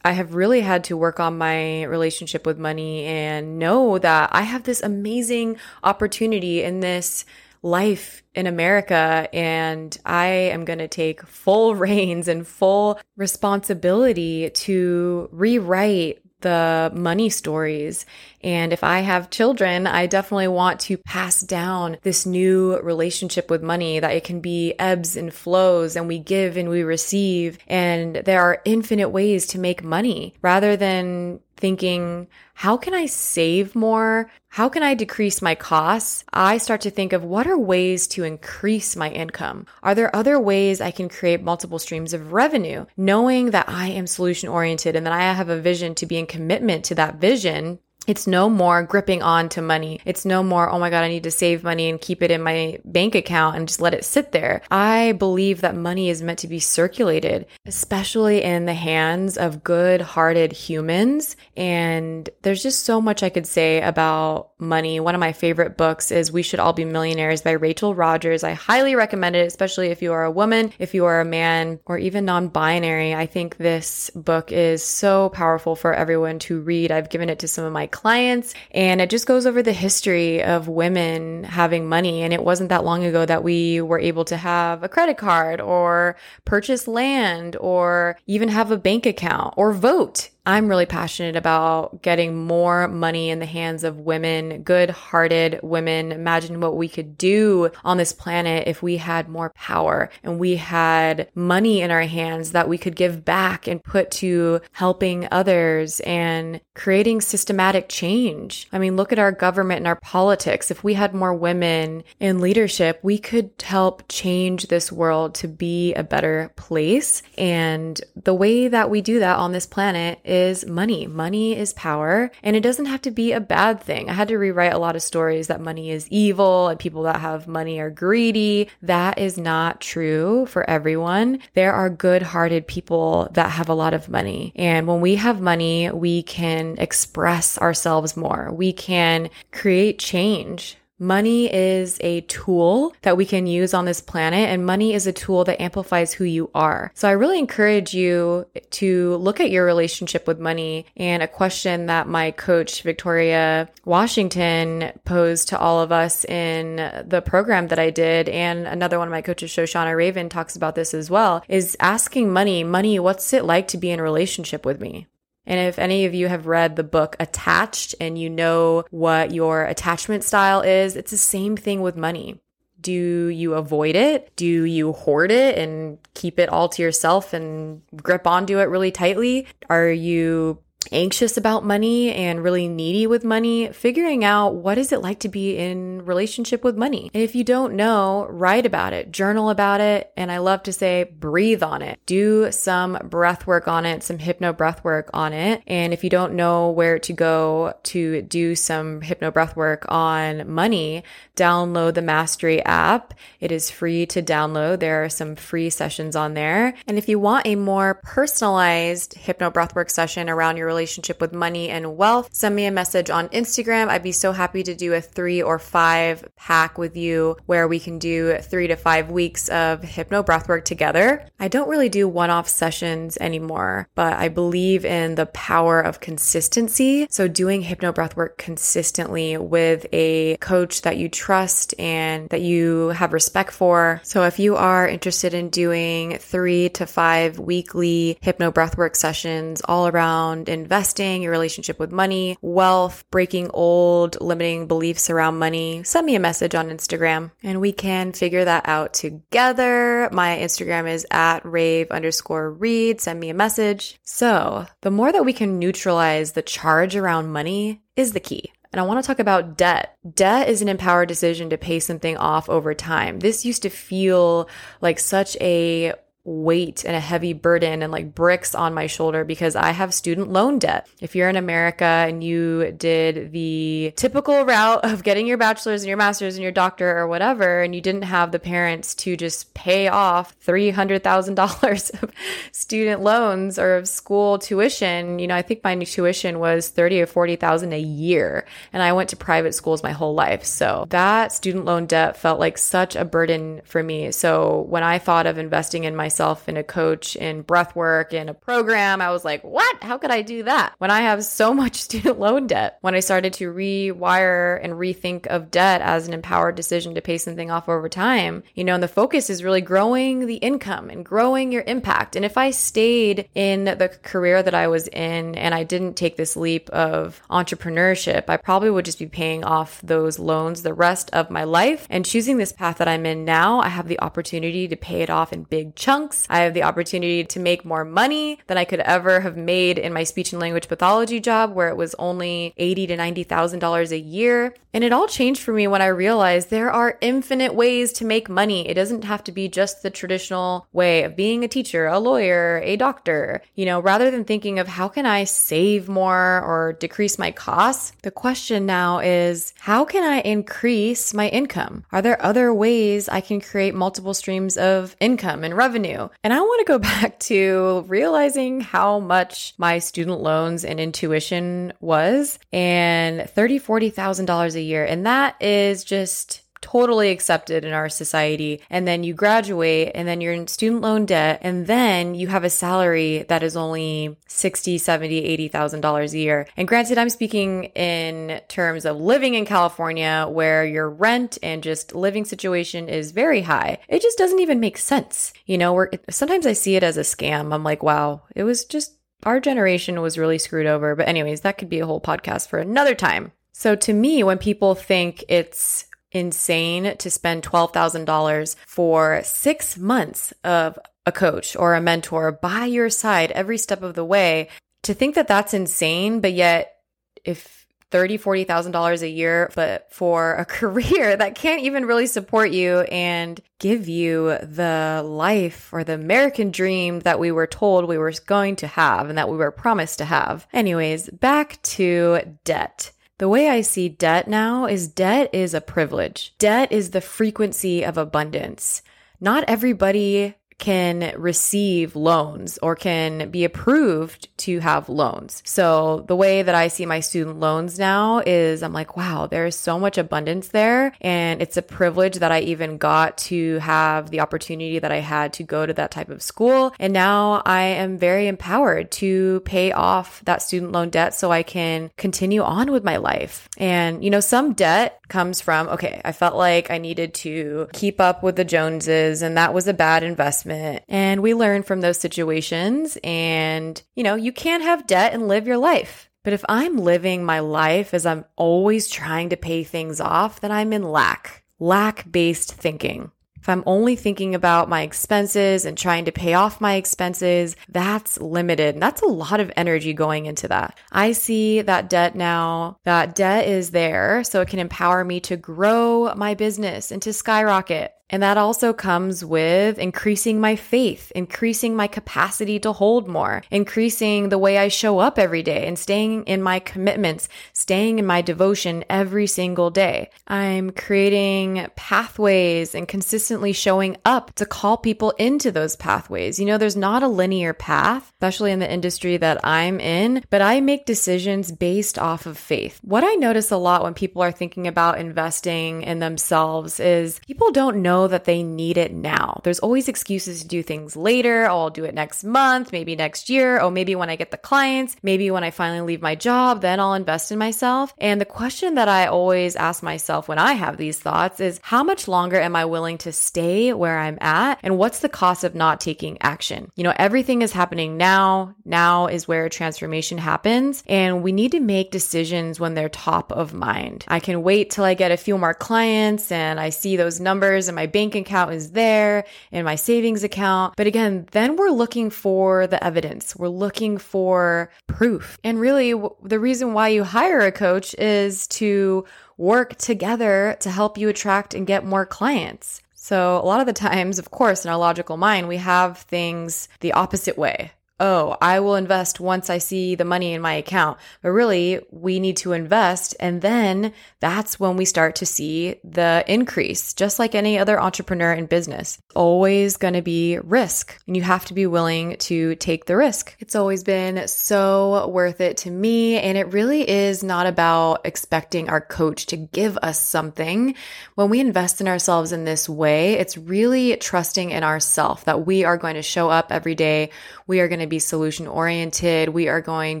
I 0.06 0.12
have 0.12 0.36
really 0.36 0.60
had 0.60 0.84
to 0.84 0.96
work 0.96 1.18
on 1.18 1.36
my 1.36 1.82
relationship 1.82 2.46
with 2.46 2.60
money 2.60 3.04
and 3.06 3.58
know 3.58 3.98
that 3.98 4.30
I 4.32 4.42
have 4.42 4.62
this 4.62 4.80
amazing 4.80 5.56
opportunity 5.82 6.62
in 6.62 6.78
this 6.78 7.24
life 7.60 8.22
in 8.32 8.46
America 8.46 9.28
and 9.32 9.98
I 10.06 10.28
am 10.28 10.64
going 10.64 10.78
to 10.78 10.86
take 10.86 11.26
full 11.26 11.74
reins 11.86 12.28
and 12.28 12.46
full 12.46 13.00
responsibility 13.16 14.48
to 14.48 15.28
rewrite 15.32 16.22
the 16.46 16.92
money 16.94 17.28
stories. 17.28 18.06
And 18.40 18.72
if 18.72 18.84
I 18.84 19.00
have 19.00 19.30
children, 19.30 19.88
I 19.88 20.06
definitely 20.06 20.46
want 20.46 20.78
to 20.82 20.96
pass 20.96 21.40
down 21.40 21.98
this 22.02 22.24
new 22.24 22.78
relationship 22.78 23.50
with 23.50 23.64
money 23.64 23.98
that 23.98 24.12
it 24.12 24.22
can 24.22 24.40
be 24.40 24.72
ebbs 24.78 25.16
and 25.16 25.34
flows 25.34 25.96
and 25.96 26.06
we 26.06 26.20
give 26.20 26.56
and 26.56 26.68
we 26.68 26.84
receive. 26.84 27.58
And 27.66 28.14
there 28.14 28.42
are 28.42 28.62
infinite 28.64 29.08
ways 29.08 29.48
to 29.48 29.58
make 29.58 29.82
money 29.82 30.34
rather 30.42 30.76
than 30.76 31.40
thinking, 31.56 32.26
how 32.54 32.76
can 32.76 32.94
I 32.94 33.06
save 33.06 33.74
more? 33.74 34.30
How 34.48 34.68
can 34.68 34.82
I 34.82 34.94
decrease 34.94 35.42
my 35.42 35.54
costs? 35.54 36.24
I 36.32 36.58
start 36.58 36.80
to 36.82 36.90
think 36.90 37.12
of 37.12 37.24
what 37.24 37.46
are 37.46 37.58
ways 37.58 38.06
to 38.08 38.24
increase 38.24 38.96
my 38.96 39.10
income? 39.10 39.66
Are 39.82 39.94
there 39.94 40.14
other 40.14 40.38
ways 40.38 40.80
I 40.80 40.90
can 40.90 41.08
create 41.08 41.42
multiple 41.42 41.78
streams 41.78 42.12
of 42.12 42.32
revenue? 42.32 42.86
Knowing 42.96 43.50
that 43.50 43.68
I 43.68 43.88
am 43.88 44.06
solution 44.06 44.48
oriented 44.48 44.96
and 44.96 45.06
that 45.06 45.12
I 45.12 45.32
have 45.32 45.48
a 45.48 45.60
vision 45.60 45.94
to 45.96 46.06
be 46.06 46.18
in 46.18 46.26
commitment 46.26 46.84
to 46.86 46.94
that 46.94 47.16
vision 47.16 47.78
it's 48.06 48.26
no 48.26 48.48
more 48.48 48.82
gripping 48.82 49.22
on 49.22 49.48
to 49.50 49.62
money. 49.62 50.00
It's 50.04 50.24
no 50.24 50.42
more, 50.42 50.70
oh 50.70 50.78
my 50.78 50.90
God, 50.90 51.04
I 51.04 51.08
need 51.08 51.24
to 51.24 51.30
save 51.30 51.64
money 51.64 51.88
and 51.88 52.00
keep 52.00 52.22
it 52.22 52.30
in 52.30 52.42
my 52.42 52.78
bank 52.84 53.14
account 53.14 53.56
and 53.56 53.68
just 53.68 53.80
let 53.80 53.94
it 53.94 54.04
sit 54.04 54.32
there. 54.32 54.62
I 54.70 55.12
believe 55.12 55.60
that 55.60 55.74
money 55.74 56.08
is 56.08 56.22
meant 56.22 56.38
to 56.40 56.48
be 56.48 56.60
circulated, 56.60 57.46
especially 57.66 58.42
in 58.42 58.66
the 58.66 58.74
hands 58.74 59.36
of 59.36 59.64
good 59.64 60.00
hearted 60.00 60.52
humans. 60.52 61.36
And 61.56 62.28
there's 62.42 62.62
just 62.62 62.84
so 62.84 63.00
much 63.00 63.22
I 63.22 63.30
could 63.30 63.46
say 63.46 63.80
about 63.82 64.50
money. 64.58 65.00
One 65.00 65.14
of 65.14 65.20
my 65.20 65.32
favorite 65.32 65.76
books 65.76 66.10
is 66.10 66.32
We 66.32 66.42
Should 66.42 66.60
All 66.60 66.72
Be 66.72 66.84
Millionaires 66.84 67.42
by 67.42 67.52
Rachel 67.52 67.94
Rodgers. 67.94 68.44
I 68.44 68.52
highly 68.52 68.94
recommend 68.94 69.36
it, 69.36 69.46
especially 69.46 69.88
if 69.88 70.02
you 70.02 70.12
are 70.12 70.24
a 70.24 70.30
woman, 70.30 70.72
if 70.78 70.94
you 70.94 71.04
are 71.06 71.20
a 71.20 71.24
man, 71.24 71.80
or 71.86 71.98
even 71.98 72.24
non 72.24 72.48
binary. 72.48 73.14
I 73.14 73.26
think 73.26 73.56
this 73.56 74.10
book 74.10 74.52
is 74.52 74.82
so 74.82 75.30
powerful 75.30 75.76
for 75.76 75.92
everyone 75.92 76.38
to 76.40 76.60
read. 76.60 76.90
I've 76.90 77.10
given 77.10 77.28
it 77.28 77.40
to 77.40 77.48
some 77.48 77.64
of 77.64 77.72
my 77.72 77.86
clients. 77.96 78.54
And 78.70 79.00
it 79.00 79.10
just 79.10 79.26
goes 79.26 79.46
over 79.46 79.62
the 79.62 79.72
history 79.72 80.42
of 80.42 80.68
women 80.68 81.44
having 81.44 81.88
money. 81.88 82.22
And 82.22 82.32
it 82.32 82.44
wasn't 82.44 82.68
that 82.68 82.84
long 82.84 83.04
ago 83.04 83.26
that 83.26 83.42
we 83.42 83.80
were 83.80 83.98
able 83.98 84.24
to 84.26 84.36
have 84.36 84.82
a 84.82 84.88
credit 84.88 85.18
card 85.18 85.60
or 85.60 86.16
purchase 86.44 86.86
land 86.86 87.56
or 87.60 88.16
even 88.26 88.48
have 88.48 88.70
a 88.70 88.76
bank 88.76 89.06
account 89.06 89.54
or 89.56 89.72
vote 89.72 90.30
I'm 90.48 90.68
really 90.68 90.86
passionate 90.86 91.34
about 91.34 92.02
getting 92.02 92.46
more 92.46 92.86
money 92.86 93.30
in 93.30 93.40
the 93.40 93.46
hands 93.46 93.82
of 93.82 93.98
women, 93.98 94.62
good 94.62 94.90
hearted 94.90 95.58
women. 95.60 96.12
Imagine 96.12 96.60
what 96.60 96.76
we 96.76 96.88
could 96.88 97.18
do 97.18 97.70
on 97.84 97.96
this 97.96 98.12
planet 98.12 98.68
if 98.68 98.80
we 98.80 98.98
had 98.98 99.28
more 99.28 99.50
power 99.56 100.08
and 100.22 100.38
we 100.38 100.54
had 100.54 101.28
money 101.34 101.82
in 101.82 101.90
our 101.90 102.02
hands 102.02 102.52
that 102.52 102.68
we 102.68 102.78
could 102.78 102.94
give 102.94 103.24
back 103.24 103.66
and 103.66 103.82
put 103.82 104.12
to 104.12 104.60
helping 104.70 105.26
others 105.32 105.98
and 106.00 106.60
creating 106.74 107.22
systematic 107.22 107.88
change. 107.88 108.68
I 108.72 108.78
mean, 108.78 108.94
look 108.94 109.10
at 109.10 109.18
our 109.18 109.32
government 109.32 109.78
and 109.78 109.88
our 109.88 109.98
politics. 110.00 110.70
If 110.70 110.84
we 110.84 110.94
had 110.94 111.12
more 111.12 111.34
women 111.34 112.04
in 112.20 112.40
leadership, 112.40 113.00
we 113.02 113.18
could 113.18 113.50
help 113.64 114.04
change 114.08 114.68
this 114.68 114.92
world 114.92 115.34
to 115.36 115.48
be 115.48 115.92
a 115.94 116.04
better 116.04 116.52
place. 116.54 117.22
And 117.36 118.00
the 118.14 118.34
way 118.34 118.68
that 118.68 118.90
we 118.90 119.00
do 119.00 119.18
that 119.18 119.38
on 119.38 119.50
this 119.50 119.66
planet 119.66 120.20
is 120.24 120.35
money. 120.66 121.06
Money 121.06 121.56
is 121.56 121.72
power, 121.72 122.30
and 122.42 122.56
it 122.56 122.62
doesn't 122.62 122.86
have 122.86 123.02
to 123.02 123.10
be 123.10 123.32
a 123.32 123.40
bad 123.40 123.80
thing. 123.80 124.08
I 124.08 124.14
had 124.14 124.28
to 124.28 124.38
rewrite 124.38 124.72
a 124.72 124.78
lot 124.78 124.96
of 124.96 125.02
stories 125.02 125.46
that 125.48 125.60
money 125.60 125.90
is 125.90 126.08
evil 126.10 126.68
and 126.68 126.78
people 126.78 127.02
that 127.02 127.20
have 127.20 127.48
money 127.48 127.80
are 127.80 127.90
greedy. 127.90 128.68
That 128.82 129.18
is 129.18 129.36
not 129.38 129.80
true 129.80 130.46
for 130.46 130.68
everyone. 130.68 131.40
There 131.54 131.72
are 131.72 131.90
good 131.90 132.22
hearted 132.22 132.66
people 132.66 133.28
that 133.32 133.50
have 133.50 133.68
a 133.68 133.74
lot 133.74 133.94
of 133.94 134.08
money. 134.08 134.52
And 134.56 134.86
when 134.86 135.00
we 135.00 135.16
have 135.16 135.40
money, 135.40 135.90
we 135.90 136.22
can 136.22 136.76
express 136.78 137.58
ourselves 137.58 138.16
more. 138.16 138.50
We 138.52 138.72
can 138.72 139.30
create 139.52 139.98
change 139.98 140.76
Money 140.98 141.52
is 141.52 141.98
a 142.00 142.22
tool 142.22 142.94
that 143.02 143.18
we 143.18 143.26
can 143.26 143.46
use 143.46 143.74
on 143.74 143.84
this 143.84 144.00
planet, 144.00 144.48
and 144.48 144.64
money 144.64 144.94
is 144.94 145.06
a 145.06 145.12
tool 145.12 145.44
that 145.44 145.60
amplifies 145.60 146.14
who 146.14 146.24
you 146.24 146.50
are. 146.54 146.90
So 146.94 147.06
I 147.06 147.12
really 147.12 147.38
encourage 147.38 147.92
you 147.92 148.46
to 148.70 149.16
look 149.16 149.38
at 149.38 149.50
your 149.50 149.66
relationship 149.66 150.26
with 150.26 150.40
money. 150.40 150.86
And 150.96 151.22
a 151.22 151.28
question 151.28 151.86
that 151.86 152.08
my 152.08 152.30
coach, 152.30 152.82
Victoria 152.82 153.68
Washington, 153.84 154.92
posed 155.04 155.48
to 155.48 155.58
all 155.58 155.80
of 155.80 155.92
us 155.92 156.24
in 156.24 156.76
the 157.06 157.20
program 157.20 157.68
that 157.68 157.78
I 157.78 157.90
did, 157.90 158.30
and 158.30 158.66
another 158.66 158.98
one 158.98 159.08
of 159.08 159.12
my 159.12 159.20
coaches, 159.20 159.50
Shoshana 159.50 159.94
Raven, 159.94 160.30
talks 160.30 160.56
about 160.56 160.76
this 160.76 160.94
as 160.94 161.10
well, 161.10 161.44
is 161.46 161.76
asking 161.78 162.32
money, 162.32 162.64
money, 162.64 162.98
what's 162.98 163.34
it 163.34 163.44
like 163.44 163.68
to 163.68 163.76
be 163.76 163.90
in 163.90 164.00
a 164.00 164.02
relationship 164.02 164.64
with 164.64 164.80
me? 164.80 165.06
And 165.46 165.60
if 165.60 165.78
any 165.78 166.04
of 166.06 166.14
you 166.14 166.28
have 166.28 166.46
read 166.46 166.76
the 166.76 166.84
book 166.84 167.16
Attached 167.20 167.94
and 168.00 168.18
you 168.18 168.28
know 168.28 168.84
what 168.90 169.32
your 169.32 169.64
attachment 169.64 170.24
style 170.24 170.60
is, 170.60 170.96
it's 170.96 171.12
the 171.12 171.16
same 171.16 171.56
thing 171.56 171.82
with 171.82 171.96
money. 171.96 172.40
Do 172.80 172.92
you 173.28 173.54
avoid 173.54 173.96
it? 173.96 174.34
Do 174.36 174.46
you 174.46 174.92
hoard 174.92 175.30
it 175.30 175.58
and 175.58 175.98
keep 176.14 176.38
it 176.38 176.48
all 176.48 176.68
to 176.70 176.82
yourself 176.82 177.32
and 177.32 177.82
grip 178.02 178.26
onto 178.26 178.58
it 178.58 178.64
really 178.64 178.90
tightly? 178.90 179.46
Are 179.70 179.88
you 179.88 180.58
anxious 180.92 181.36
about 181.36 181.64
money 181.64 182.12
and 182.12 182.42
really 182.42 182.68
needy 182.68 183.06
with 183.06 183.24
money, 183.24 183.72
figuring 183.72 184.24
out 184.24 184.54
what 184.54 184.78
is 184.78 184.92
it 184.92 185.02
like 185.02 185.20
to 185.20 185.28
be 185.28 185.56
in 185.56 186.04
relationship 186.04 186.64
with 186.64 186.76
money. 186.76 187.10
And 187.14 187.22
if 187.22 187.34
you 187.34 187.44
don't 187.44 187.74
know, 187.74 188.26
write 188.30 188.66
about 188.66 188.92
it, 188.92 189.12
journal 189.12 189.50
about 189.50 189.80
it, 189.80 190.12
and 190.16 190.30
I 190.30 190.38
love 190.38 190.62
to 190.64 190.72
say 190.72 191.04
breathe 191.04 191.62
on 191.62 191.82
it. 191.82 191.98
Do 192.06 192.50
some 192.52 192.98
breath 193.04 193.46
work 193.46 193.68
on 193.68 193.86
it, 193.86 194.02
some 194.02 194.18
hypno 194.18 194.52
breath 194.52 194.84
work 194.84 195.10
on 195.12 195.32
it. 195.32 195.62
And 195.66 195.92
if 195.92 196.04
you 196.04 196.10
don't 196.10 196.34
know 196.34 196.70
where 196.70 196.98
to 197.00 197.12
go 197.12 197.74
to 197.84 198.22
do 198.22 198.54
some 198.54 199.00
hypno 199.00 199.30
breath 199.30 199.56
work 199.56 199.84
on 199.88 200.50
money, 200.50 201.04
download 201.36 201.94
the 201.94 202.02
Mastery 202.02 202.64
app. 202.64 203.14
It 203.40 203.52
is 203.52 203.70
free 203.70 204.06
to 204.06 204.22
download. 204.22 204.80
There 204.80 205.04
are 205.04 205.08
some 205.08 205.36
free 205.36 205.70
sessions 205.70 206.16
on 206.16 206.34
there. 206.34 206.74
And 206.86 206.98
if 206.98 207.08
you 207.08 207.18
want 207.18 207.46
a 207.46 207.56
more 207.56 207.94
personalized 208.02 209.14
hypno 209.14 209.50
breath 209.50 209.74
work 209.74 209.90
session 209.90 210.28
around 210.28 210.56
your 210.56 210.66
relationship 210.76 211.22
with 211.22 211.32
money 211.32 211.70
and 211.70 211.96
wealth, 211.96 212.28
send 212.32 212.54
me 212.54 212.66
a 212.66 212.70
message 212.70 213.08
on 213.08 213.30
Instagram. 213.30 213.88
I'd 213.88 214.02
be 214.02 214.12
so 214.12 214.32
happy 214.32 214.62
to 214.62 214.74
do 214.74 214.92
a 214.92 215.00
three 215.00 215.40
or 215.40 215.58
five 215.58 216.22
pack 216.36 216.76
with 216.76 216.98
you 216.98 217.36
where 217.46 217.66
we 217.66 217.80
can 217.80 217.98
do 217.98 218.36
three 218.42 218.66
to 218.66 218.76
five 218.76 219.10
weeks 219.10 219.48
of 219.48 219.82
hypno 219.82 220.22
breathwork 220.22 220.64
together. 220.64 221.26
I 221.40 221.48
don't 221.48 221.68
really 221.68 221.88
do 221.88 222.06
one 222.06 222.28
off 222.28 222.46
sessions 222.46 223.16
anymore, 223.22 223.88
but 223.94 224.12
I 224.14 224.28
believe 224.28 224.84
in 224.84 225.14
the 225.14 225.24
power 225.26 225.80
of 225.80 226.00
consistency. 226.00 227.06
So 227.10 227.26
doing 227.26 227.62
hypno 227.62 227.92
breathwork 227.92 228.36
consistently 228.36 229.38
with 229.38 229.86
a 229.92 230.36
coach 230.36 230.82
that 230.82 230.98
you 230.98 231.08
trust 231.08 231.74
and 231.78 232.28
that 232.28 232.42
you 232.42 232.88
have 232.88 233.14
respect 233.14 233.52
for. 233.52 234.02
So 234.04 234.24
if 234.24 234.38
you 234.38 234.56
are 234.56 234.86
interested 234.86 235.32
in 235.32 235.48
doing 235.48 236.18
three 236.18 236.68
to 236.70 236.86
five 236.86 237.38
weekly 237.38 238.18
hypno 238.20 238.52
breathwork 238.52 238.94
sessions 238.94 239.62
all 239.62 239.88
around 239.88 240.50
investing, 240.66 241.22
your 241.22 241.30
relationship 241.30 241.78
with 241.78 241.92
money, 241.92 242.36
wealth, 242.42 243.04
breaking 243.12 243.48
old 243.54 244.20
limiting 244.20 244.66
beliefs 244.66 245.08
around 245.08 245.38
money, 245.38 245.84
send 245.84 246.04
me 246.04 246.16
a 246.16 246.20
message 246.20 246.56
on 246.56 246.70
Instagram 246.70 247.30
and 247.44 247.60
we 247.60 247.70
can 247.70 248.12
figure 248.12 248.44
that 248.44 248.66
out 248.66 248.92
together. 248.92 250.08
My 250.10 250.36
Instagram 250.36 250.90
is 250.90 251.06
at 251.12 251.46
rave 251.46 251.88
underscore 251.92 252.50
read. 252.50 253.00
Send 253.00 253.20
me 253.20 253.30
a 253.30 253.34
message. 253.34 254.00
So 254.02 254.66
the 254.80 254.90
more 254.90 255.12
that 255.12 255.24
we 255.24 255.32
can 255.32 255.60
neutralize 255.60 256.32
the 256.32 256.42
charge 256.42 256.96
around 256.96 257.30
money 257.30 257.82
is 257.94 258.12
the 258.12 258.18
key. 258.18 258.50
And 258.72 258.80
I 258.80 258.84
want 258.84 259.00
to 259.00 259.06
talk 259.06 259.20
about 259.20 259.56
debt. 259.56 259.96
Debt 260.14 260.48
is 260.48 260.62
an 260.62 260.68
empowered 260.68 261.08
decision 261.08 261.48
to 261.50 261.56
pay 261.56 261.78
something 261.78 262.16
off 262.16 262.50
over 262.50 262.74
time. 262.74 263.20
This 263.20 263.44
used 263.44 263.62
to 263.62 263.70
feel 263.70 264.48
like 264.80 264.98
such 264.98 265.36
a 265.40 265.94
weight 266.26 266.84
and 266.84 266.96
a 266.96 267.00
heavy 267.00 267.32
burden 267.32 267.82
and 267.82 267.92
like 267.92 268.14
bricks 268.14 268.54
on 268.54 268.74
my 268.74 268.86
shoulder 268.86 269.24
because 269.24 269.54
I 269.54 269.70
have 269.70 269.94
student 269.94 270.28
loan 270.28 270.58
debt. 270.58 270.88
If 271.00 271.14
you're 271.14 271.28
in 271.28 271.36
America 271.36 271.84
and 271.84 272.22
you 272.22 272.72
did 272.72 273.30
the 273.32 273.92
typical 273.96 274.44
route 274.44 274.84
of 274.84 275.04
getting 275.04 275.26
your 275.26 275.38
bachelor's 275.38 275.82
and 275.82 275.88
your 275.88 275.96
master's 275.96 276.34
and 276.34 276.42
your 276.42 276.52
doctor 276.52 276.98
or 276.98 277.06
whatever, 277.06 277.62
and 277.62 277.74
you 277.74 277.80
didn't 277.80 278.02
have 278.02 278.32
the 278.32 278.40
parents 278.40 278.94
to 278.96 279.16
just 279.16 279.54
pay 279.54 279.86
off 279.86 280.38
$300,000 280.44 282.02
of 282.02 282.10
student 282.50 283.02
loans 283.02 283.58
or 283.58 283.76
of 283.76 283.88
school 283.88 284.38
tuition, 284.38 285.20
you 285.20 285.28
know, 285.28 285.36
I 285.36 285.42
think 285.42 285.62
my 285.62 285.76
tuition 285.76 286.40
was 286.40 286.68
30 286.70 287.02
or 287.02 287.06
40,000 287.06 287.72
a 287.72 287.78
year. 287.78 288.46
And 288.72 288.82
I 288.82 288.92
went 288.92 289.10
to 289.10 289.16
private 289.16 289.54
schools 289.54 289.82
my 289.82 289.92
whole 289.92 290.14
life. 290.14 290.44
So 290.44 290.86
that 290.90 291.30
student 291.32 291.64
loan 291.64 291.86
debt 291.86 292.16
felt 292.16 292.40
like 292.40 292.58
such 292.58 292.96
a 292.96 293.04
burden 293.04 293.60
for 293.64 293.82
me. 293.82 294.10
So 294.10 294.62
when 294.68 294.82
I 294.82 294.98
thought 294.98 295.26
of 295.26 295.38
investing 295.38 295.84
in 295.84 295.94
myself, 295.94 296.15
myself 296.16 296.48
in 296.48 296.56
a 296.56 296.64
coach 296.64 297.14
in 297.14 297.42
breath 297.42 297.76
work 297.76 298.14
in 298.14 298.30
a 298.30 298.34
program. 298.34 299.02
I 299.02 299.10
was 299.10 299.22
like, 299.22 299.44
what? 299.44 299.82
How 299.82 299.98
could 299.98 300.10
I 300.10 300.22
do 300.22 300.44
that 300.44 300.74
when 300.78 300.90
I 300.90 301.02
have 301.02 301.22
so 301.22 301.52
much 301.62 301.76
student 301.76 302.18
loan 302.18 302.46
debt? 302.46 302.78
When 302.80 302.94
I 302.94 303.00
started 303.00 303.34
to 303.34 303.52
rewire 303.52 304.58
and 304.62 304.72
rethink 304.74 305.26
of 305.26 305.50
debt 305.50 305.82
as 305.82 306.08
an 306.08 306.14
empowered 306.14 306.54
decision 306.54 306.94
to 306.94 307.02
pay 307.02 307.18
something 307.18 307.50
off 307.50 307.68
over 307.68 307.90
time, 307.90 308.44
you 308.54 308.64
know, 308.64 308.72
and 308.72 308.82
the 308.82 308.88
focus 308.88 309.28
is 309.28 309.44
really 309.44 309.60
growing 309.60 310.24
the 310.24 310.36
income 310.36 310.88
and 310.88 311.04
growing 311.04 311.52
your 311.52 311.64
impact. 311.66 312.16
And 312.16 312.24
if 312.24 312.38
I 312.38 312.50
stayed 312.50 313.28
in 313.34 313.64
the 313.64 313.90
career 314.02 314.42
that 314.42 314.54
I 314.54 314.68
was 314.68 314.88
in 314.88 315.34
and 315.34 315.54
I 315.54 315.64
didn't 315.64 315.98
take 315.98 316.16
this 316.16 316.34
leap 316.34 316.70
of 316.70 317.20
entrepreneurship, 317.28 318.24
I 318.28 318.38
probably 318.38 318.70
would 318.70 318.86
just 318.86 318.98
be 318.98 319.06
paying 319.06 319.44
off 319.44 319.82
those 319.82 320.18
loans 320.18 320.62
the 320.62 320.72
rest 320.72 321.10
of 321.12 321.28
my 321.28 321.44
life. 321.44 321.86
And 321.90 322.06
choosing 322.06 322.38
this 322.38 322.52
path 322.52 322.78
that 322.78 322.88
I'm 322.88 323.04
in 323.04 323.26
now, 323.26 323.60
I 323.60 323.68
have 323.68 323.88
the 323.88 324.00
opportunity 324.00 324.66
to 324.66 324.76
pay 324.76 325.02
it 325.02 325.10
off 325.10 325.30
in 325.30 325.42
big 325.42 325.76
chunks. 325.76 326.05
I 326.28 326.40
have 326.40 326.54
the 326.54 326.62
opportunity 326.62 327.24
to 327.24 327.40
make 327.40 327.64
more 327.64 327.84
money 327.84 328.38
than 328.46 328.58
I 328.58 328.64
could 328.64 328.80
ever 328.80 329.20
have 329.20 329.36
made 329.36 329.78
in 329.78 329.92
my 329.92 330.04
speech 330.04 330.32
and 330.32 330.40
language 330.40 330.68
pathology 330.68 331.20
job, 331.20 331.54
where 331.54 331.68
it 331.68 331.76
was 331.76 331.94
only 331.98 332.54
eighty 332.56 332.86
to 332.86 332.96
ninety 332.96 333.24
thousand 333.24 333.58
dollars 333.60 333.92
a 333.92 333.98
year. 333.98 334.54
And 334.72 334.84
it 334.84 334.92
all 334.92 335.08
changed 335.08 335.40
for 335.40 335.54
me 335.54 335.66
when 335.66 335.80
I 335.80 335.86
realized 335.86 336.50
there 336.50 336.70
are 336.70 336.98
infinite 337.00 337.54
ways 337.54 337.94
to 337.94 338.04
make 338.04 338.28
money. 338.28 338.68
It 338.68 338.74
doesn't 338.74 339.04
have 339.04 339.24
to 339.24 339.32
be 339.32 339.48
just 339.48 339.82
the 339.82 339.88
traditional 339.90 340.66
way 340.72 341.02
of 341.04 341.16
being 341.16 341.44
a 341.44 341.48
teacher, 341.48 341.86
a 341.86 341.98
lawyer, 341.98 342.60
a 342.62 342.76
doctor. 342.76 343.40
You 343.54 343.64
know, 343.64 343.80
rather 343.80 344.10
than 344.10 344.24
thinking 344.24 344.58
of 344.58 344.68
how 344.68 344.88
can 344.88 345.06
I 345.06 345.24
save 345.24 345.88
more 345.88 346.42
or 346.42 346.76
decrease 346.78 347.18
my 347.18 347.30
costs, 347.30 347.92
the 348.02 348.10
question 348.10 348.66
now 348.66 348.98
is 348.98 349.54
how 349.60 349.86
can 349.86 350.02
I 350.02 350.20
increase 350.20 351.14
my 351.14 351.28
income? 351.28 351.84
Are 351.90 352.02
there 352.02 352.22
other 352.22 352.52
ways 352.52 353.08
I 353.08 353.22
can 353.22 353.40
create 353.40 353.74
multiple 353.74 354.12
streams 354.12 354.58
of 354.58 354.94
income 355.00 355.42
and 355.42 355.56
revenue? 355.56 355.95
And 356.22 356.32
I 356.32 356.40
want 356.40 356.66
to 356.66 356.72
go 356.72 356.78
back 356.92 357.18
to 357.20 357.84
realizing 357.88 358.60
how 358.60 359.00
much 359.00 359.54
my 359.58 359.78
student 359.78 360.20
loans 360.20 360.64
and 360.64 360.78
intuition 360.78 361.72
was 361.80 362.38
and 362.52 363.20
$30, 363.20 363.62
$40,000 363.62 364.54
a 364.54 364.60
year. 364.60 364.84
And 364.84 365.06
that 365.06 365.40
is 365.42 365.84
just 365.84 366.42
totally 366.66 367.10
accepted 367.10 367.64
in 367.64 367.72
our 367.72 367.88
society. 367.88 368.60
And 368.68 368.88
then 368.88 369.04
you 369.04 369.14
graduate 369.14 369.92
and 369.94 370.08
then 370.08 370.20
you're 370.20 370.32
in 370.32 370.48
student 370.48 370.82
loan 370.82 371.06
debt. 371.06 371.38
And 371.42 371.66
then 371.66 372.14
you 372.16 372.26
have 372.26 372.42
a 372.42 372.50
salary 372.50 373.24
that 373.28 373.44
is 373.44 373.56
only 373.56 374.16
60, 374.26 374.78
70, 374.78 375.48
$80,000 375.50 376.12
a 376.12 376.18
year. 376.18 376.46
And 376.56 376.66
granted, 376.66 376.98
I'm 376.98 377.10
speaking 377.10 377.64
in 377.76 378.40
terms 378.48 378.84
of 378.84 378.96
living 378.96 379.34
in 379.34 379.46
California 379.46 380.26
where 380.28 380.64
your 380.64 380.90
rent 380.90 381.38
and 381.42 381.62
just 381.62 381.94
living 381.94 382.24
situation 382.24 382.88
is 382.88 383.12
very 383.12 383.42
high. 383.42 383.78
It 383.88 384.02
just 384.02 384.18
doesn't 384.18 384.40
even 384.40 384.58
make 384.58 384.78
sense. 384.78 385.32
You 385.46 385.58
know, 385.58 385.72
where 385.72 385.90
sometimes 386.10 386.46
I 386.46 386.52
see 386.52 386.74
it 386.74 386.82
as 386.82 386.96
a 386.96 387.02
scam. 387.02 387.54
I'm 387.54 387.62
like, 387.62 387.82
wow, 387.82 388.22
it 388.34 388.42
was 388.42 388.64
just 388.64 388.96
our 389.22 389.40
generation 389.40 390.00
was 390.00 390.18
really 390.18 390.38
screwed 390.38 390.66
over. 390.66 390.94
But, 390.94 391.08
anyways, 391.08 391.42
that 391.42 391.58
could 391.58 391.68
be 391.68 391.80
a 391.80 391.86
whole 391.86 392.00
podcast 392.00 392.48
for 392.48 392.58
another 392.58 392.94
time. 392.94 393.32
So, 393.52 393.74
to 393.74 393.92
me, 393.94 394.22
when 394.22 394.38
people 394.38 394.74
think 394.74 395.24
it's 395.28 395.85
insane 396.16 396.96
to 396.96 397.10
spend 397.10 397.42
$12,000 397.42 398.56
for 398.66 399.20
six 399.24 399.76
months 399.78 400.32
of 400.42 400.78
a 401.06 401.12
coach 401.12 401.54
or 401.56 401.74
a 401.74 401.80
mentor 401.80 402.32
by 402.32 402.64
your 402.64 402.90
side 402.90 403.30
every 403.30 403.58
step 403.58 403.82
of 403.82 403.94
the 403.94 404.04
way, 404.04 404.48
to 404.82 404.94
think 404.94 405.14
that 405.14 405.28
that's 405.28 405.54
insane, 405.54 406.20
but 406.20 406.32
yet 406.32 406.76
if 407.24 407.66
thirty, 407.90 408.16
forty 408.16 408.44
thousand 408.44 408.72
dollars 408.72 409.02
a 409.02 409.08
year, 409.08 409.50
but 409.54 409.92
for 409.92 410.34
a 410.34 410.44
career 410.58 411.16
that 411.16 411.34
can't 411.34 411.62
even 411.62 411.86
really 411.86 412.06
support 412.06 412.50
you 412.50 412.80
and 412.80 413.40
give 413.58 413.88
you 413.88 414.36
the 414.42 415.02
life 415.04 415.70
or 415.72 415.84
the 415.84 415.94
American 415.94 416.50
dream 416.50 417.00
that 417.00 417.18
we 417.18 417.30
were 417.32 417.46
told 417.46 417.86
we 417.86 417.98
were 417.98 418.12
going 418.26 418.56
to 418.56 418.66
have 418.66 419.08
and 419.08 419.16
that 419.16 419.28
we 419.28 419.36
were 419.36 419.50
promised 419.50 419.98
to 419.98 420.04
have. 420.04 420.46
Anyways, 420.52 421.08
back 421.10 421.60
to 421.62 422.20
debt. 422.44 422.90
The 423.18 423.28
way 423.28 423.48
I 423.48 423.62
see 423.62 423.88
debt 423.88 424.28
now 424.28 424.66
is 424.66 424.88
debt 424.88 425.30
is 425.32 425.54
a 425.54 425.60
privilege. 425.62 426.34
Debt 426.38 426.70
is 426.70 426.90
the 426.90 427.00
frequency 427.00 427.82
of 427.82 427.96
abundance. 427.96 428.82
Not 429.20 429.44
everybody 429.48 430.34
can 430.58 431.12
receive 431.18 431.94
loans 431.94 432.58
or 432.62 432.74
can 432.74 433.30
be 433.30 433.44
approved 433.44 434.28
to 434.38 434.58
have 434.60 434.88
loans. 434.88 435.42
So 435.44 436.04
the 436.08 436.16
way 436.16 436.42
that 436.42 436.54
I 436.54 436.68
see 436.68 436.86
my 436.86 437.00
student 437.00 437.40
loans 437.40 437.78
now 437.78 438.22
is 438.24 438.62
I'm 438.62 438.72
like, 438.72 438.96
wow, 438.96 439.26
there's 439.26 439.56
so 439.56 439.78
much 439.78 439.98
abundance 439.98 440.48
there. 440.48 440.94
And 441.00 441.42
it's 441.42 441.56
a 441.56 441.62
privilege 441.62 442.16
that 442.16 442.32
I 442.32 442.40
even 442.40 442.78
got 442.78 443.18
to 443.18 443.58
have 443.58 444.10
the 444.10 444.20
opportunity 444.20 444.78
that 444.78 444.92
I 444.92 445.00
had 445.00 445.34
to 445.34 445.42
go 445.42 445.66
to 445.66 445.74
that 445.74 445.90
type 445.90 446.08
of 446.08 446.22
school. 446.22 446.72
And 446.78 446.92
now 446.92 447.42
I 447.44 447.62
am 447.62 447.98
very 447.98 448.26
empowered 448.26 448.90
to 448.92 449.40
pay 449.40 449.72
off 449.72 450.22
that 450.24 450.42
student 450.42 450.72
loan 450.72 450.90
debt 450.90 451.14
so 451.14 451.30
I 451.30 451.42
can 451.42 451.90
continue 451.96 452.42
on 452.42 452.72
with 452.72 452.84
my 452.84 452.96
life. 452.96 453.48
And, 453.58 454.02
you 454.02 454.10
know, 454.10 454.20
some 454.20 454.54
debt 454.54 455.00
comes 455.08 455.40
from, 455.40 455.68
okay, 455.68 456.00
I 456.04 456.12
felt 456.12 456.34
like 456.34 456.70
I 456.70 456.78
needed 456.78 457.14
to 457.14 457.68
keep 457.72 458.00
up 458.00 458.22
with 458.22 458.36
the 458.36 458.44
Joneses 458.44 459.22
and 459.22 459.36
that 459.36 459.54
was 459.54 459.68
a 459.68 459.74
bad 459.74 460.02
investment. 460.02 460.45
And 460.88 461.22
we 461.22 461.34
learn 461.34 461.62
from 461.62 461.80
those 461.80 461.98
situations. 461.98 462.96
And, 463.02 463.82
you 463.94 464.02
know, 464.02 464.14
you 464.14 464.32
can't 464.32 464.62
have 464.62 464.86
debt 464.86 465.12
and 465.12 465.28
live 465.28 465.46
your 465.46 465.58
life. 465.58 466.08
But 466.24 466.32
if 466.32 466.44
I'm 466.48 466.78
living 466.78 467.24
my 467.24 467.38
life 467.38 467.94
as 467.94 468.04
I'm 468.04 468.24
always 468.34 468.88
trying 468.88 469.28
to 469.28 469.36
pay 469.36 469.62
things 469.62 470.00
off, 470.00 470.40
then 470.40 470.50
I'm 470.50 470.72
in 470.72 470.82
lack, 470.82 471.44
lack 471.60 472.10
based 472.10 472.52
thinking. 472.52 473.12
If 473.46 473.48
I'm 473.48 473.62
only 473.64 473.94
thinking 473.94 474.34
about 474.34 474.68
my 474.68 474.82
expenses 474.82 475.64
and 475.64 475.78
trying 475.78 476.06
to 476.06 476.10
pay 476.10 476.34
off 476.34 476.60
my 476.60 476.74
expenses, 476.74 477.54
that's 477.68 478.20
limited. 478.20 478.74
And 478.74 478.82
that's 478.82 479.02
a 479.02 479.06
lot 479.06 479.38
of 479.38 479.52
energy 479.56 479.92
going 479.92 480.26
into 480.26 480.48
that. 480.48 480.76
I 480.90 481.12
see 481.12 481.62
that 481.62 481.88
debt 481.88 482.16
now, 482.16 482.78
that 482.82 483.14
debt 483.14 483.46
is 483.46 483.70
there 483.70 484.24
so 484.24 484.40
it 484.40 484.48
can 484.48 484.58
empower 484.58 485.04
me 485.04 485.20
to 485.20 485.36
grow 485.36 486.12
my 486.16 486.34
business 486.34 486.90
and 486.90 487.00
to 487.02 487.12
skyrocket. 487.12 487.92
And 488.08 488.22
that 488.22 488.38
also 488.38 488.72
comes 488.72 489.24
with 489.24 489.78
increasing 489.78 490.40
my 490.40 490.54
faith, 490.54 491.10
increasing 491.14 491.74
my 491.74 491.88
capacity 491.88 492.60
to 492.60 492.72
hold 492.72 493.08
more, 493.08 493.42
increasing 493.50 494.28
the 494.28 494.38
way 494.38 494.58
I 494.58 494.68
show 494.68 495.00
up 495.00 495.18
every 495.18 495.42
day 495.42 495.66
and 495.66 495.76
staying 495.76 496.24
in 496.24 496.40
my 496.40 496.60
commitments, 496.60 497.28
staying 497.52 497.98
in 497.98 498.06
my 498.06 498.22
devotion 498.22 498.84
every 498.88 499.26
single 499.26 499.70
day. 499.70 500.10
I'm 500.28 500.70
creating 500.70 501.66
pathways 501.74 502.76
and 502.76 502.86
consistently 502.86 503.52
showing 503.52 503.96
up 504.04 504.32
to 504.36 504.46
call 504.46 504.76
people 504.76 505.10
into 505.12 505.50
those 505.50 505.74
pathways. 505.74 506.38
You 506.38 506.46
know, 506.46 506.58
there's 506.58 506.76
not 506.76 507.02
a 507.02 507.08
linear 507.08 507.54
path, 507.54 508.12
especially 508.14 508.52
in 508.52 508.60
the 508.60 508.72
industry 508.72 509.16
that 509.16 509.44
I'm 509.44 509.80
in, 509.80 510.22
but 510.30 510.42
I 510.42 510.60
make 510.60 510.86
decisions 510.86 511.50
based 511.50 511.98
off 511.98 512.26
of 512.26 512.38
faith. 512.38 512.78
What 512.82 513.02
I 513.02 513.14
notice 513.14 513.50
a 513.50 513.56
lot 513.56 513.82
when 513.82 513.94
people 513.94 514.22
are 514.22 514.32
thinking 514.32 514.68
about 514.68 515.00
investing 515.00 515.82
in 515.82 515.98
themselves 515.98 516.78
is 516.78 517.20
people 517.26 517.50
don't 517.50 517.82
know 517.82 517.95
know 517.96 518.08
that 518.08 518.24
they 518.24 518.42
need 518.42 518.76
it 518.76 518.92
now. 518.92 519.40
There's 519.42 519.58
always 519.58 519.88
excuses 519.88 520.42
to 520.42 520.48
do 520.48 520.62
things 520.62 520.96
later. 520.96 521.46
Oh, 521.48 521.60
I'll 521.62 521.70
do 521.70 521.84
it 521.84 521.94
next 521.94 522.24
month, 522.24 522.72
maybe 522.72 522.94
next 522.94 523.30
year. 523.30 523.58
Oh, 523.58 523.70
maybe 523.70 523.94
when 523.94 524.10
I 524.10 524.16
get 524.16 524.30
the 524.30 524.36
clients, 524.36 524.96
maybe 525.02 525.30
when 525.30 525.44
I 525.44 525.50
finally 525.50 525.80
leave 525.80 526.02
my 526.02 526.14
job, 526.14 526.60
then 526.60 526.78
I'll 526.78 526.92
invest 526.92 527.32
in 527.32 527.38
myself. 527.38 527.94
And 527.98 528.20
the 528.20 528.26
question 528.40 528.74
that 528.74 528.88
I 528.88 529.06
always 529.06 529.56
ask 529.56 529.82
myself 529.82 530.28
when 530.28 530.38
I 530.38 530.52
have 530.52 530.76
these 530.76 530.98
thoughts 530.98 531.40
is 531.40 531.60
how 531.62 531.82
much 531.82 532.06
longer 532.06 532.38
am 532.38 532.54
I 532.54 532.66
willing 532.66 532.98
to 532.98 533.12
stay 533.12 533.72
where 533.72 533.98
I'm 533.98 534.18
at? 534.20 534.58
And 534.62 534.76
what's 534.76 534.98
the 534.98 535.08
cost 535.08 535.42
of 535.44 535.54
not 535.54 535.80
taking 535.80 536.18
action? 536.20 536.70
You 536.76 536.84
know, 536.84 536.94
everything 536.96 537.40
is 537.40 537.52
happening 537.52 537.96
now. 537.96 538.54
Now 538.64 539.06
is 539.06 539.26
where 539.26 539.48
transformation 539.48 540.18
happens. 540.18 540.82
And 540.86 541.22
we 541.22 541.32
need 541.32 541.52
to 541.52 541.60
make 541.60 541.90
decisions 541.90 542.60
when 542.60 542.74
they're 542.74 542.90
top 542.90 543.32
of 543.32 543.54
mind. 543.54 544.04
I 544.08 544.20
can 544.20 544.42
wait 544.42 544.70
till 544.70 544.84
I 544.84 544.92
get 544.94 545.12
a 545.12 545.16
few 545.16 545.38
more 545.38 545.54
clients 545.54 546.30
and 546.30 546.60
I 546.60 546.68
see 546.70 546.96
those 546.96 547.20
numbers 547.20 547.68
in 547.68 547.74
my 547.74 547.85
bank 547.86 548.14
account 548.14 548.52
is 548.52 548.72
there 548.72 549.24
in 549.50 549.64
my 549.64 549.74
savings 549.74 550.24
account. 550.24 550.74
But 550.76 550.86
again, 550.86 551.26
then 551.32 551.56
we're 551.56 551.70
looking 551.70 552.10
for 552.10 552.66
the 552.66 552.82
evidence. 552.82 553.34
We're 553.36 553.48
looking 553.48 553.98
for 553.98 554.70
proof. 554.86 555.38
And 555.44 555.60
really, 555.60 555.94
the 556.22 556.40
reason 556.40 556.72
why 556.72 556.88
you 556.88 557.04
hire 557.04 557.40
a 557.40 557.52
coach 557.52 557.94
is 557.94 558.46
to 558.48 559.04
work 559.36 559.76
together 559.76 560.56
to 560.60 560.70
help 560.70 560.98
you 560.98 561.08
attract 561.08 561.54
and 561.54 561.66
get 561.66 561.84
more 561.84 562.06
clients. 562.06 562.82
So, 562.94 563.36
a 563.36 563.46
lot 563.46 563.60
of 563.60 563.66
the 563.66 563.72
times, 563.72 564.18
of 564.18 564.32
course, 564.32 564.64
in 564.64 564.70
our 564.70 564.78
logical 564.78 565.16
mind, 565.16 565.46
we 565.46 565.58
have 565.58 565.98
things 565.98 566.68
the 566.80 566.92
opposite 566.92 567.38
way. 567.38 567.70
Oh, 567.98 568.36
I 568.40 568.60
will 568.60 568.74
invest 568.74 569.20
once 569.20 569.48
I 569.48 569.58
see 569.58 569.94
the 569.94 570.04
money 570.04 570.34
in 570.34 570.42
my 570.42 570.54
account. 570.54 570.98
But 571.22 571.30
really, 571.30 571.80
we 571.90 572.20
need 572.20 572.36
to 572.38 572.52
invest. 572.52 573.14
And 573.18 573.40
then 573.40 573.92
that's 574.20 574.60
when 574.60 574.76
we 574.76 574.84
start 574.84 575.16
to 575.16 575.26
see 575.26 575.80
the 575.82 576.24
increase, 576.26 576.92
just 576.94 577.18
like 577.18 577.34
any 577.34 577.58
other 577.58 577.80
entrepreneur 577.80 578.32
in 578.32 578.46
business. 578.46 578.98
Always 579.14 579.76
going 579.76 579.94
to 579.94 580.02
be 580.02 580.38
risk, 580.38 580.98
and 581.06 581.16
you 581.16 581.22
have 581.22 581.46
to 581.46 581.54
be 581.54 581.66
willing 581.66 582.16
to 582.18 582.54
take 582.56 582.84
the 582.84 582.96
risk. 582.96 583.34
It's 583.38 583.54
always 583.54 583.82
been 583.82 584.28
so 584.28 585.08
worth 585.08 585.40
it 585.40 585.56
to 585.58 585.70
me. 585.70 586.18
And 586.18 586.36
it 586.36 586.52
really 586.52 586.88
is 586.88 587.22
not 587.22 587.46
about 587.46 588.02
expecting 588.04 588.68
our 588.68 588.80
coach 588.80 589.26
to 589.26 589.36
give 589.36 589.78
us 589.78 590.00
something. 590.00 590.74
When 591.14 591.30
we 591.30 591.40
invest 591.40 591.80
in 591.80 591.88
ourselves 591.88 592.32
in 592.32 592.44
this 592.44 592.68
way, 592.68 593.14
it's 593.14 593.38
really 593.38 593.96
trusting 593.96 594.50
in 594.50 594.62
ourselves 594.62 595.24
that 595.24 595.46
we 595.46 595.64
are 595.64 595.78
going 595.78 595.94
to 595.94 596.02
show 596.02 596.28
up 596.28 596.52
every 596.52 596.74
day. 596.74 597.10
We 597.46 597.60
are 597.60 597.68
going 597.68 597.80
to 597.80 597.85
be 597.88 597.98
solution 597.98 598.46
oriented. 598.46 599.28
We 599.28 599.48
are 599.48 599.60
going 599.60 600.00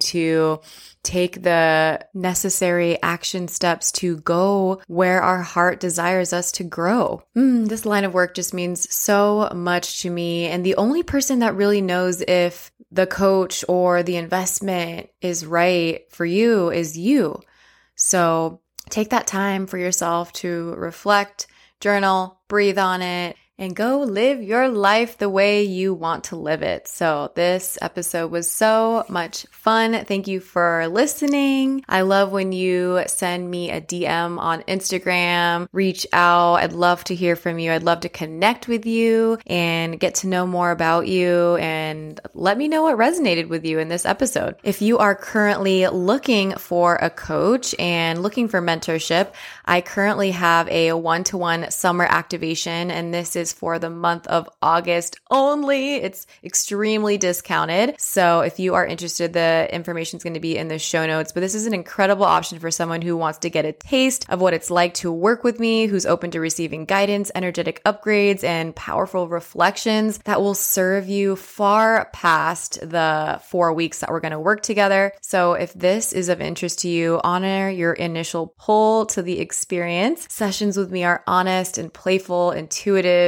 to 0.00 0.60
take 1.02 1.42
the 1.42 2.04
necessary 2.14 3.00
action 3.02 3.46
steps 3.46 3.92
to 3.92 4.16
go 4.18 4.80
where 4.86 5.22
our 5.22 5.42
heart 5.42 5.78
desires 5.78 6.32
us 6.32 6.50
to 6.52 6.64
grow. 6.64 7.22
Mm, 7.36 7.68
this 7.68 7.84
line 7.84 8.04
of 8.04 8.14
work 8.14 8.34
just 8.34 8.54
means 8.54 8.92
so 8.92 9.50
much 9.54 10.02
to 10.02 10.10
me. 10.10 10.46
And 10.46 10.64
the 10.64 10.76
only 10.76 11.02
person 11.02 11.40
that 11.40 11.54
really 11.54 11.82
knows 11.82 12.22
if 12.22 12.72
the 12.90 13.06
coach 13.06 13.64
or 13.68 14.02
the 14.02 14.16
investment 14.16 15.10
is 15.20 15.44
right 15.44 16.10
for 16.10 16.24
you 16.24 16.70
is 16.70 16.96
you. 16.96 17.40
So 17.96 18.60
take 18.90 19.10
that 19.10 19.26
time 19.26 19.66
for 19.66 19.78
yourself 19.78 20.32
to 20.34 20.74
reflect, 20.76 21.46
journal, 21.80 22.40
breathe 22.48 22.78
on 22.78 23.02
it, 23.02 23.36
and 23.58 23.76
go 23.76 24.00
live 24.00 24.42
your 24.42 24.68
life 24.68 25.18
the 25.18 25.28
way 25.28 25.62
you 25.62 25.94
want 25.94 26.24
to 26.24 26.36
live 26.36 26.62
it. 26.62 26.88
So, 26.88 27.30
this 27.34 27.78
episode 27.80 28.30
was 28.30 28.50
so 28.50 29.04
much 29.08 29.46
fun. 29.50 30.04
Thank 30.04 30.26
you 30.26 30.40
for 30.40 30.88
listening. 30.88 31.84
I 31.88 32.02
love 32.02 32.32
when 32.32 32.52
you 32.52 33.02
send 33.06 33.50
me 33.50 33.70
a 33.70 33.80
DM 33.80 34.38
on 34.38 34.62
Instagram, 34.62 35.68
reach 35.72 36.06
out. 36.12 36.56
I'd 36.56 36.72
love 36.72 37.04
to 37.04 37.14
hear 37.14 37.36
from 37.36 37.58
you. 37.58 37.70
I'd 37.72 37.82
love 37.82 38.00
to 38.00 38.08
connect 38.08 38.66
with 38.66 38.86
you 38.86 39.38
and 39.46 40.00
get 40.00 40.16
to 40.16 40.26
know 40.26 40.46
more 40.46 40.70
about 40.70 41.06
you 41.06 41.56
and 41.56 42.20
let 42.34 42.58
me 42.58 42.68
know 42.68 42.82
what 42.82 42.98
resonated 42.98 43.48
with 43.48 43.64
you 43.64 43.78
in 43.78 43.88
this 43.88 44.04
episode. 44.04 44.56
If 44.62 44.82
you 44.82 44.98
are 44.98 45.14
currently 45.14 45.86
looking 45.86 46.52
for 46.56 46.96
a 46.96 47.10
coach 47.10 47.74
and 47.78 48.22
looking 48.22 48.48
for 48.48 48.60
mentorship, 48.60 49.32
I 49.64 49.80
currently 49.80 50.32
have 50.32 50.68
a 50.68 50.92
one 50.92 51.24
to 51.24 51.38
one 51.38 51.70
summer 51.70 52.04
activation, 52.04 52.90
and 52.90 53.14
this 53.14 53.36
is 53.36 53.43
for 53.52 53.78
the 53.78 53.90
month 53.90 54.26
of 54.26 54.48
August 54.62 55.18
only. 55.30 55.96
It's 55.96 56.26
extremely 56.42 57.18
discounted. 57.18 58.00
So 58.00 58.40
if 58.40 58.58
you 58.58 58.74
are 58.74 58.86
interested, 58.86 59.32
the 59.32 59.68
information 59.72 60.16
is 60.16 60.22
going 60.22 60.34
to 60.34 60.40
be 60.40 60.56
in 60.56 60.68
the 60.68 60.78
show 60.78 61.06
notes. 61.06 61.32
But 61.32 61.40
this 61.40 61.54
is 61.54 61.66
an 61.66 61.74
incredible 61.74 62.24
option 62.24 62.58
for 62.58 62.70
someone 62.70 63.02
who 63.02 63.16
wants 63.16 63.38
to 63.40 63.50
get 63.50 63.64
a 63.64 63.72
taste 63.72 64.26
of 64.28 64.40
what 64.40 64.54
it's 64.54 64.70
like 64.70 64.94
to 64.94 65.12
work 65.12 65.44
with 65.44 65.60
me, 65.60 65.86
who's 65.86 66.06
open 66.06 66.30
to 66.32 66.40
receiving 66.40 66.84
guidance, 66.84 67.30
energetic 67.34 67.82
upgrades, 67.84 68.44
and 68.44 68.74
powerful 68.76 69.28
reflections 69.28 70.18
that 70.24 70.40
will 70.40 70.54
serve 70.54 71.08
you 71.08 71.36
far 71.36 72.10
past 72.12 72.80
the 72.80 73.40
four 73.48 73.72
weeks 73.72 74.00
that 74.00 74.10
we're 74.10 74.20
going 74.20 74.32
to 74.32 74.40
work 74.40 74.62
together. 74.62 75.12
So 75.20 75.54
if 75.54 75.72
this 75.74 76.12
is 76.12 76.28
of 76.28 76.40
interest 76.40 76.80
to 76.80 76.88
you, 76.88 77.20
honor 77.24 77.70
your 77.70 77.92
initial 77.92 78.54
pull 78.58 79.06
to 79.06 79.22
the 79.22 79.40
experience. 79.40 80.26
Sessions 80.30 80.76
with 80.76 80.90
me 80.90 81.04
are 81.04 81.22
honest 81.26 81.78
and 81.78 81.92
playful, 81.92 82.50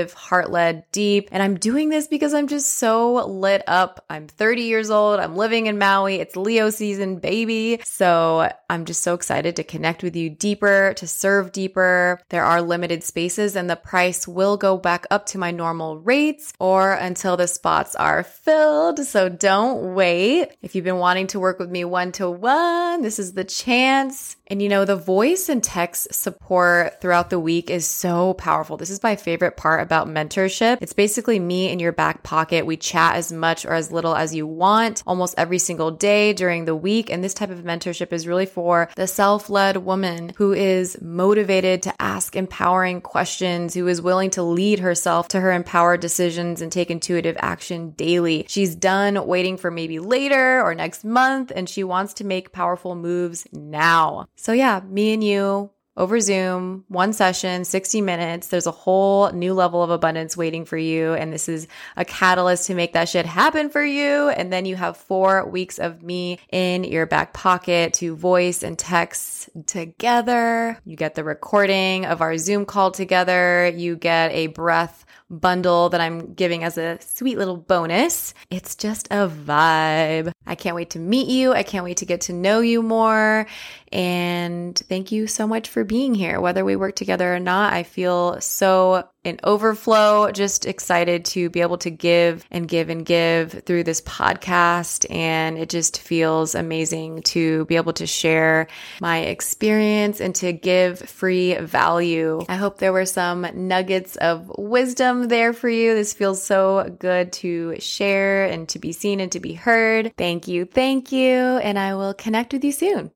intuitive 0.07 0.27
heart 0.27 0.51
led, 0.51 0.85
deep. 0.92 1.29
And 1.33 1.42
I'm 1.42 1.57
doing 1.57 1.88
this 1.88 2.07
because 2.07 2.35
I'm 2.35 2.49
just 2.49 2.77
so 2.77 3.27
lit 3.27 3.62
up. 3.66 4.05
I'm 4.11 4.29
30 4.29 4.62
years 4.62 4.90
old. 4.90 5.21
I'm 5.21 5.37
living 5.37 5.66
in 5.66 5.79
Maui. 5.79 6.16
It's 6.16 6.37
Leo 6.37 6.71
season, 6.71 7.19
baby. 7.19 7.81
So 7.85 8.51
I'm 8.71 8.85
just 8.85 9.03
so 9.03 9.14
excited 9.14 9.57
to 9.57 9.64
connect 9.64 10.03
with 10.03 10.16
you 10.16 10.31
deeper, 10.31 10.95
to 10.97 11.07
serve 11.07 11.53
deeper. 11.53 12.21
There 12.29 12.45
are 12.45 12.62
limited 12.62 13.03
spaces 13.05 13.57
and 13.57 13.69
the 13.69 13.77
price 13.77 14.27
will 14.29 14.57
go 14.57 14.77
back 14.77 15.07
up 15.11 15.27
to 15.27 15.38
my 15.38 15.51
normal 15.51 15.99
rates 15.99 16.53
or 16.59 16.92
until 16.92 17.37
the 17.37 17.49
spots 17.49 17.95
are 17.97 18.23
filled. 18.23 19.01
So 19.01 19.29
don't 19.29 19.95
wait. 19.95 20.49
If 20.62 20.75
you've 20.75 20.85
been 20.85 20.99
wanting 20.99 21.29
to 21.29 21.40
work 21.40 21.59
with 21.59 21.71
me 21.71 21.85
one 21.85 22.12
to 22.12 22.31
one, 22.31 23.03
this 23.03 23.19
is 23.19 23.33
the 23.33 23.45
chance. 23.45 24.37
And 24.48 24.62
you 24.62 24.68
know, 24.68 24.85
the 24.85 24.96
voice 24.96 25.48
and 25.48 25.62
text 25.62 26.14
support 26.14 27.00
throughout 27.00 27.30
the 27.30 27.40
week 27.40 27.68
is 27.68 27.87
so 27.87 28.35
powerful. 28.35 28.76
This 28.76 28.90
is 28.90 29.02
my 29.02 29.16
favorite 29.16 29.56
part 29.56 29.82
about 29.82 30.06
mentorship. 30.06 30.78
It's 30.80 30.92
basically 30.92 31.40
me 31.40 31.68
in 31.70 31.80
your 31.80 31.92
back 31.92 32.22
pocket. 32.22 32.64
We 32.64 32.76
chat 32.76 33.16
as 33.16 33.32
much 33.32 33.64
or 33.64 33.72
as 33.72 33.90
little 33.90 34.14
as 34.14 34.35
you 34.35 34.46
want 34.46 35.02
almost 35.06 35.35
every 35.37 35.59
single 35.59 35.90
day 35.90 36.32
during 36.32 36.64
the 36.64 36.76
week. 36.76 37.11
And 37.11 37.24
this 37.24 37.35
type 37.35 37.50
of 37.50 37.64
mentorship 37.64 38.12
is 38.12 38.28
really 38.28 38.46
for 38.46 38.88
the 38.94 39.09
self 39.09 39.50
led 39.50 39.78
woman 39.78 40.32
who 40.37 40.52
is 40.52 40.96
motivated 41.02 41.82
to 41.82 42.02
ask 42.02 42.37
empowering 42.37 43.00
questions, 43.00 43.74
who 43.74 43.88
is 43.88 44.00
willing 44.00 44.30
to 44.30 44.42
lead 44.42 44.78
herself 44.78 45.26
to 45.28 45.40
her 45.40 45.52
empowered 45.52 46.00
decisions 46.00 46.62
and 46.62 46.70
take 46.70 46.90
intuitive 46.90 47.37
action 47.40 47.90
daily. 47.90 48.46
She's 48.48 48.76
done 48.76 49.26
waiting 49.26 49.56
for 49.56 49.72
maybe 49.72 49.98
later 49.98 50.62
or 50.62 50.74
next 50.74 51.04
month, 51.04 51.50
and 51.54 51.68
she 51.68 51.82
wants 51.82 52.14
to 52.14 52.24
make 52.24 52.52
powerful 52.52 52.94
moves 52.94 53.46
now. 53.52 54.28
So, 54.37 54.53
yeah, 54.53 54.81
me 54.81 55.12
and 55.12 55.25
you 55.25 55.70
over 55.96 56.20
Zoom, 56.20 56.85
one 56.88 57.12
session, 57.14 57.64
60 57.64 58.03
minutes. 58.03 58.49
There's 58.49 58.66
a 58.66 58.70
whole 58.70 59.33
new 59.33 59.55
level 59.55 59.83
of 59.83 59.88
abundance 59.88 60.37
waiting 60.37 60.66
for 60.66 60.77
you. 60.77 61.14
And 61.14 61.33
this 61.33 61.49
is 61.49 61.66
a 61.96 62.05
catalyst 62.05 62.66
to 62.66 62.75
make 62.75 62.92
that 62.92 63.09
shit 63.09 63.25
happen 63.25 63.70
for 63.70 63.83
you. 63.83 64.29
And 64.29 64.53
then 64.53 64.66
you 64.66 64.77
have 64.77 64.99
four 64.99 65.49
weeks 65.49 65.79
of 65.79 66.03
me 66.03 66.38
in 66.53 66.85
your 66.85 67.07
back 67.07 67.33
pocket 67.33 67.94
to 67.94 68.14
voice 68.14 68.62
and 68.62 68.79
text 68.79 69.49
together. 69.66 70.79
You 70.85 70.96
get 70.96 71.14
the 71.14 71.25
recording 71.25 72.05
of 72.05 72.20
our 72.20 72.37
Zoom 72.37 72.66
call 72.66 72.90
together. 72.90 73.72
You 73.75 73.96
get 73.96 74.33
a 74.33 74.49
breath 74.49 75.07
bundle 75.28 75.88
that 75.90 76.00
I'm 76.00 76.34
giving 76.34 76.64
as 76.64 76.78
a 76.78 76.98
sweet 77.00 77.38
little 77.38 77.56
bonus. 77.56 78.34
It's 78.50 78.74
just 78.74 79.08
a 79.10 79.28
vibe. 79.28 80.30
I 80.46 80.54
can't 80.54 80.76
wait 80.76 80.90
to 80.90 80.98
meet 80.98 81.28
you. 81.28 81.52
I 81.52 81.62
can't 81.62 81.84
wait 81.84 81.98
to 81.98 82.06
get 82.06 82.22
to 82.22 82.32
know 82.32 82.60
you 82.60 82.82
more. 82.82 83.46
And 83.92 84.76
thank 84.88 85.12
you 85.12 85.26
so 85.26 85.46
much 85.46 85.68
for 85.68 85.84
being 85.84 86.14
here. 86.14 86.40
Whether 86.40 86.64
we 86.64 86.76
work 86.76 86.96
together 86.96 87.34
or 87.34 87.40
not, 87.40 87.72
I 87.72 87.82
feel 87.82 88.40
so 88.40 89.08
in 89.26 89.40
overflow, 89.42 90.30
just 90.30 90.66
excited 90.66 91.24
to 91.26 91.50
be 91.50 91.60
able 91.60 91.78
to 91.78 91.90
give 91.90 92.44
and 92.50 92.68
give 92.68 92.88
and 92.88 93.04
give 93.04 93.64
through 93.66 93.84
this 93.84 94.00
podcast. 94.00 95.04
And 95.10 95.58
it 95.58 95.68
just 95.68 96.00
feels 96.00 96.54
amazing 96.54 97.22
to 97.22 97.64
be 97.66 97.76
able 97.76 97.92
to 97.94 98.06
share 98.06 98.68
my 99.00 99.18
experience 99.18 100.20
and 100.20 100.34
to 100.36 100.52
give 100.52 101.00
free 101.00 101.56
value. 101.56 102.44
I 102.48 102.56
hope 102.56 102.78
there 102.78 102.92
were 102.92 103.06
some 103.06 103.46
nuggets 103.54 104.16
of 104.16 104.50
wisdom 104.56 105.28
there 105.28 105.52
for 105.52 105.68
you. 105.68 105.94
This 105.94 106.12
feels 106.12 106.42
so 106.42 106.96
good 106.98 107.32
to 107.34 107.80
share 107.80 108.44
and 108.44 108.68
to 108.68 108.78
be 108.78 108.92
seen 108.92 109.20
and 109.20 109.32
to 109.32 109.40
be 109.40 109.54
heard. 109.54 110.12
Thank 110.16 110.46
you. 110.46 110.64
Thank 110.64 111.10
you. 111.10 111.32
And 111.32 111.78
I 111.78 111.96
will 111.96 112.14
connect 112.14 112.52
with 112.52 112.62
you 112.64 112.72
soon. 112.72 113.10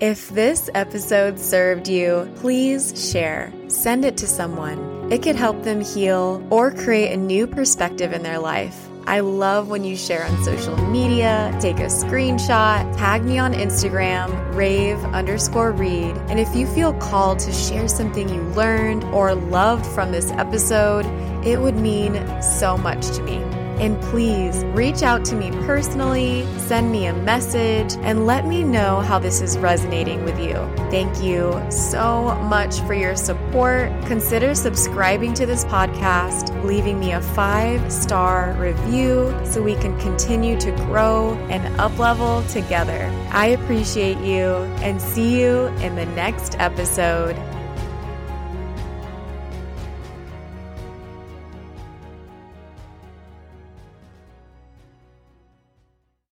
If 0.00 0.28
this 0.28 0.70
episode 0.76 1.40
served 1.40 1.88
you, 1.88 2.30
please 2.36 3.10
share. 3.10 3.52
Send 3.66 4.04
it 4.04 4.16
to 4.18 4.28
someone. 4.28 5.10
It 5.10 5.24
could 5.24 5.34
help 5.34 5.64
them 5.64 5.80
heal 5.80 6.46
or 6.50 6.70
create 6.70 7.12
a 7.12 7.16
new 7.16 7.48
perspective 7.48 8.12
in 8.12 8.22
their 8.22 8.38
life. 8.38 8.88
I 9.08 9.18
love 9.20 9.70
when 9.70 9.82
you 9.82 9.96
share 9.96 10.24
on 10.24 10.44
social 10.44 10.76
media, 10.76 11.52
take 11.60 11.80
a 11.80 11.86
screenshot, 11.86 12.96
tag 12.96 13.24
me 13.24 13.40
on 13.40 13.54
Instagram, 13.54 14.54
rave 14.54 15.02
underscore 15.06 15.72
read. 15.72 16.16
And 16.28 16.38
if 16.38 16.54
you 16.54 16.68
feel 16.68 16.92
called 16.94 17.40
to 17.40 17.52
share 17.52 17.88
something 17.88 18.28
you 18.28 18.42
learned 18.50 19.02
or 19.06 19.34
loved 19.34 19.84
from 19.84 20.12
this 20.12 20.30
episode, 20.30 21.06
it 21.44 21.60
would 21.60 21.74
mean 21.74 22.40
so 22.40 22.76
much 22.78 23.04
to 23.16 23.22
me. 23.24 23.57
And 23.80 24.00
please 24.02 24.64
reach 24.66 25.02
out 25.02 25.24
to 25.26 25.36
me 25.36 25.50
personally, 25.66 26.46
send 26.58 26.90
me 26.90 27.06
a 27.06 27.12
message, 27.12 27.94
and 28.02 28.26
let 28.26 28.46
me 28.46 28.64
know 28.64 29.00
how 29.00 29.18
this 29.18 29.40
is 29.40 29.56
resonating 29.58 30.24
with 30.24 30.38
you. 30.38 30.54
Thank 30.90 31.22
you 31.22 31.60
so 31.70 32.34
much 32.44 32.80
for 32.80 32.94
your 32.94 33.14
support. 33.14 33.90
Consider 34.06 34.54
subscribing 34.54 35.32
to 35.34 35.46
this 35.46 35.64
podcast, 35.66 36.64
leaving 36.64 36.98
me 36.98 37.12
a 37.12 37.20
five 37.20 37.92
star 37.92 38.56
review 38.58 39.34
so 39.44 39.62
we 39.62 39.74
can 39.76 39.98
continue 40.00 40.58
to 40.60 40.72
grow 40.86 41.34
and 41.48 41.62
uplevel 41.78 42.50
together. 42.52 43.10
I 43.30 43.48
appreciate 43.48 44.18
you 44.18 44.54
and 44.82 45.00
see 45.00 45.40
you 45.40 45.66
in 45.78 45.94
the 45.94 46.06
next 46.06 46.56
episode. 46.58 47.36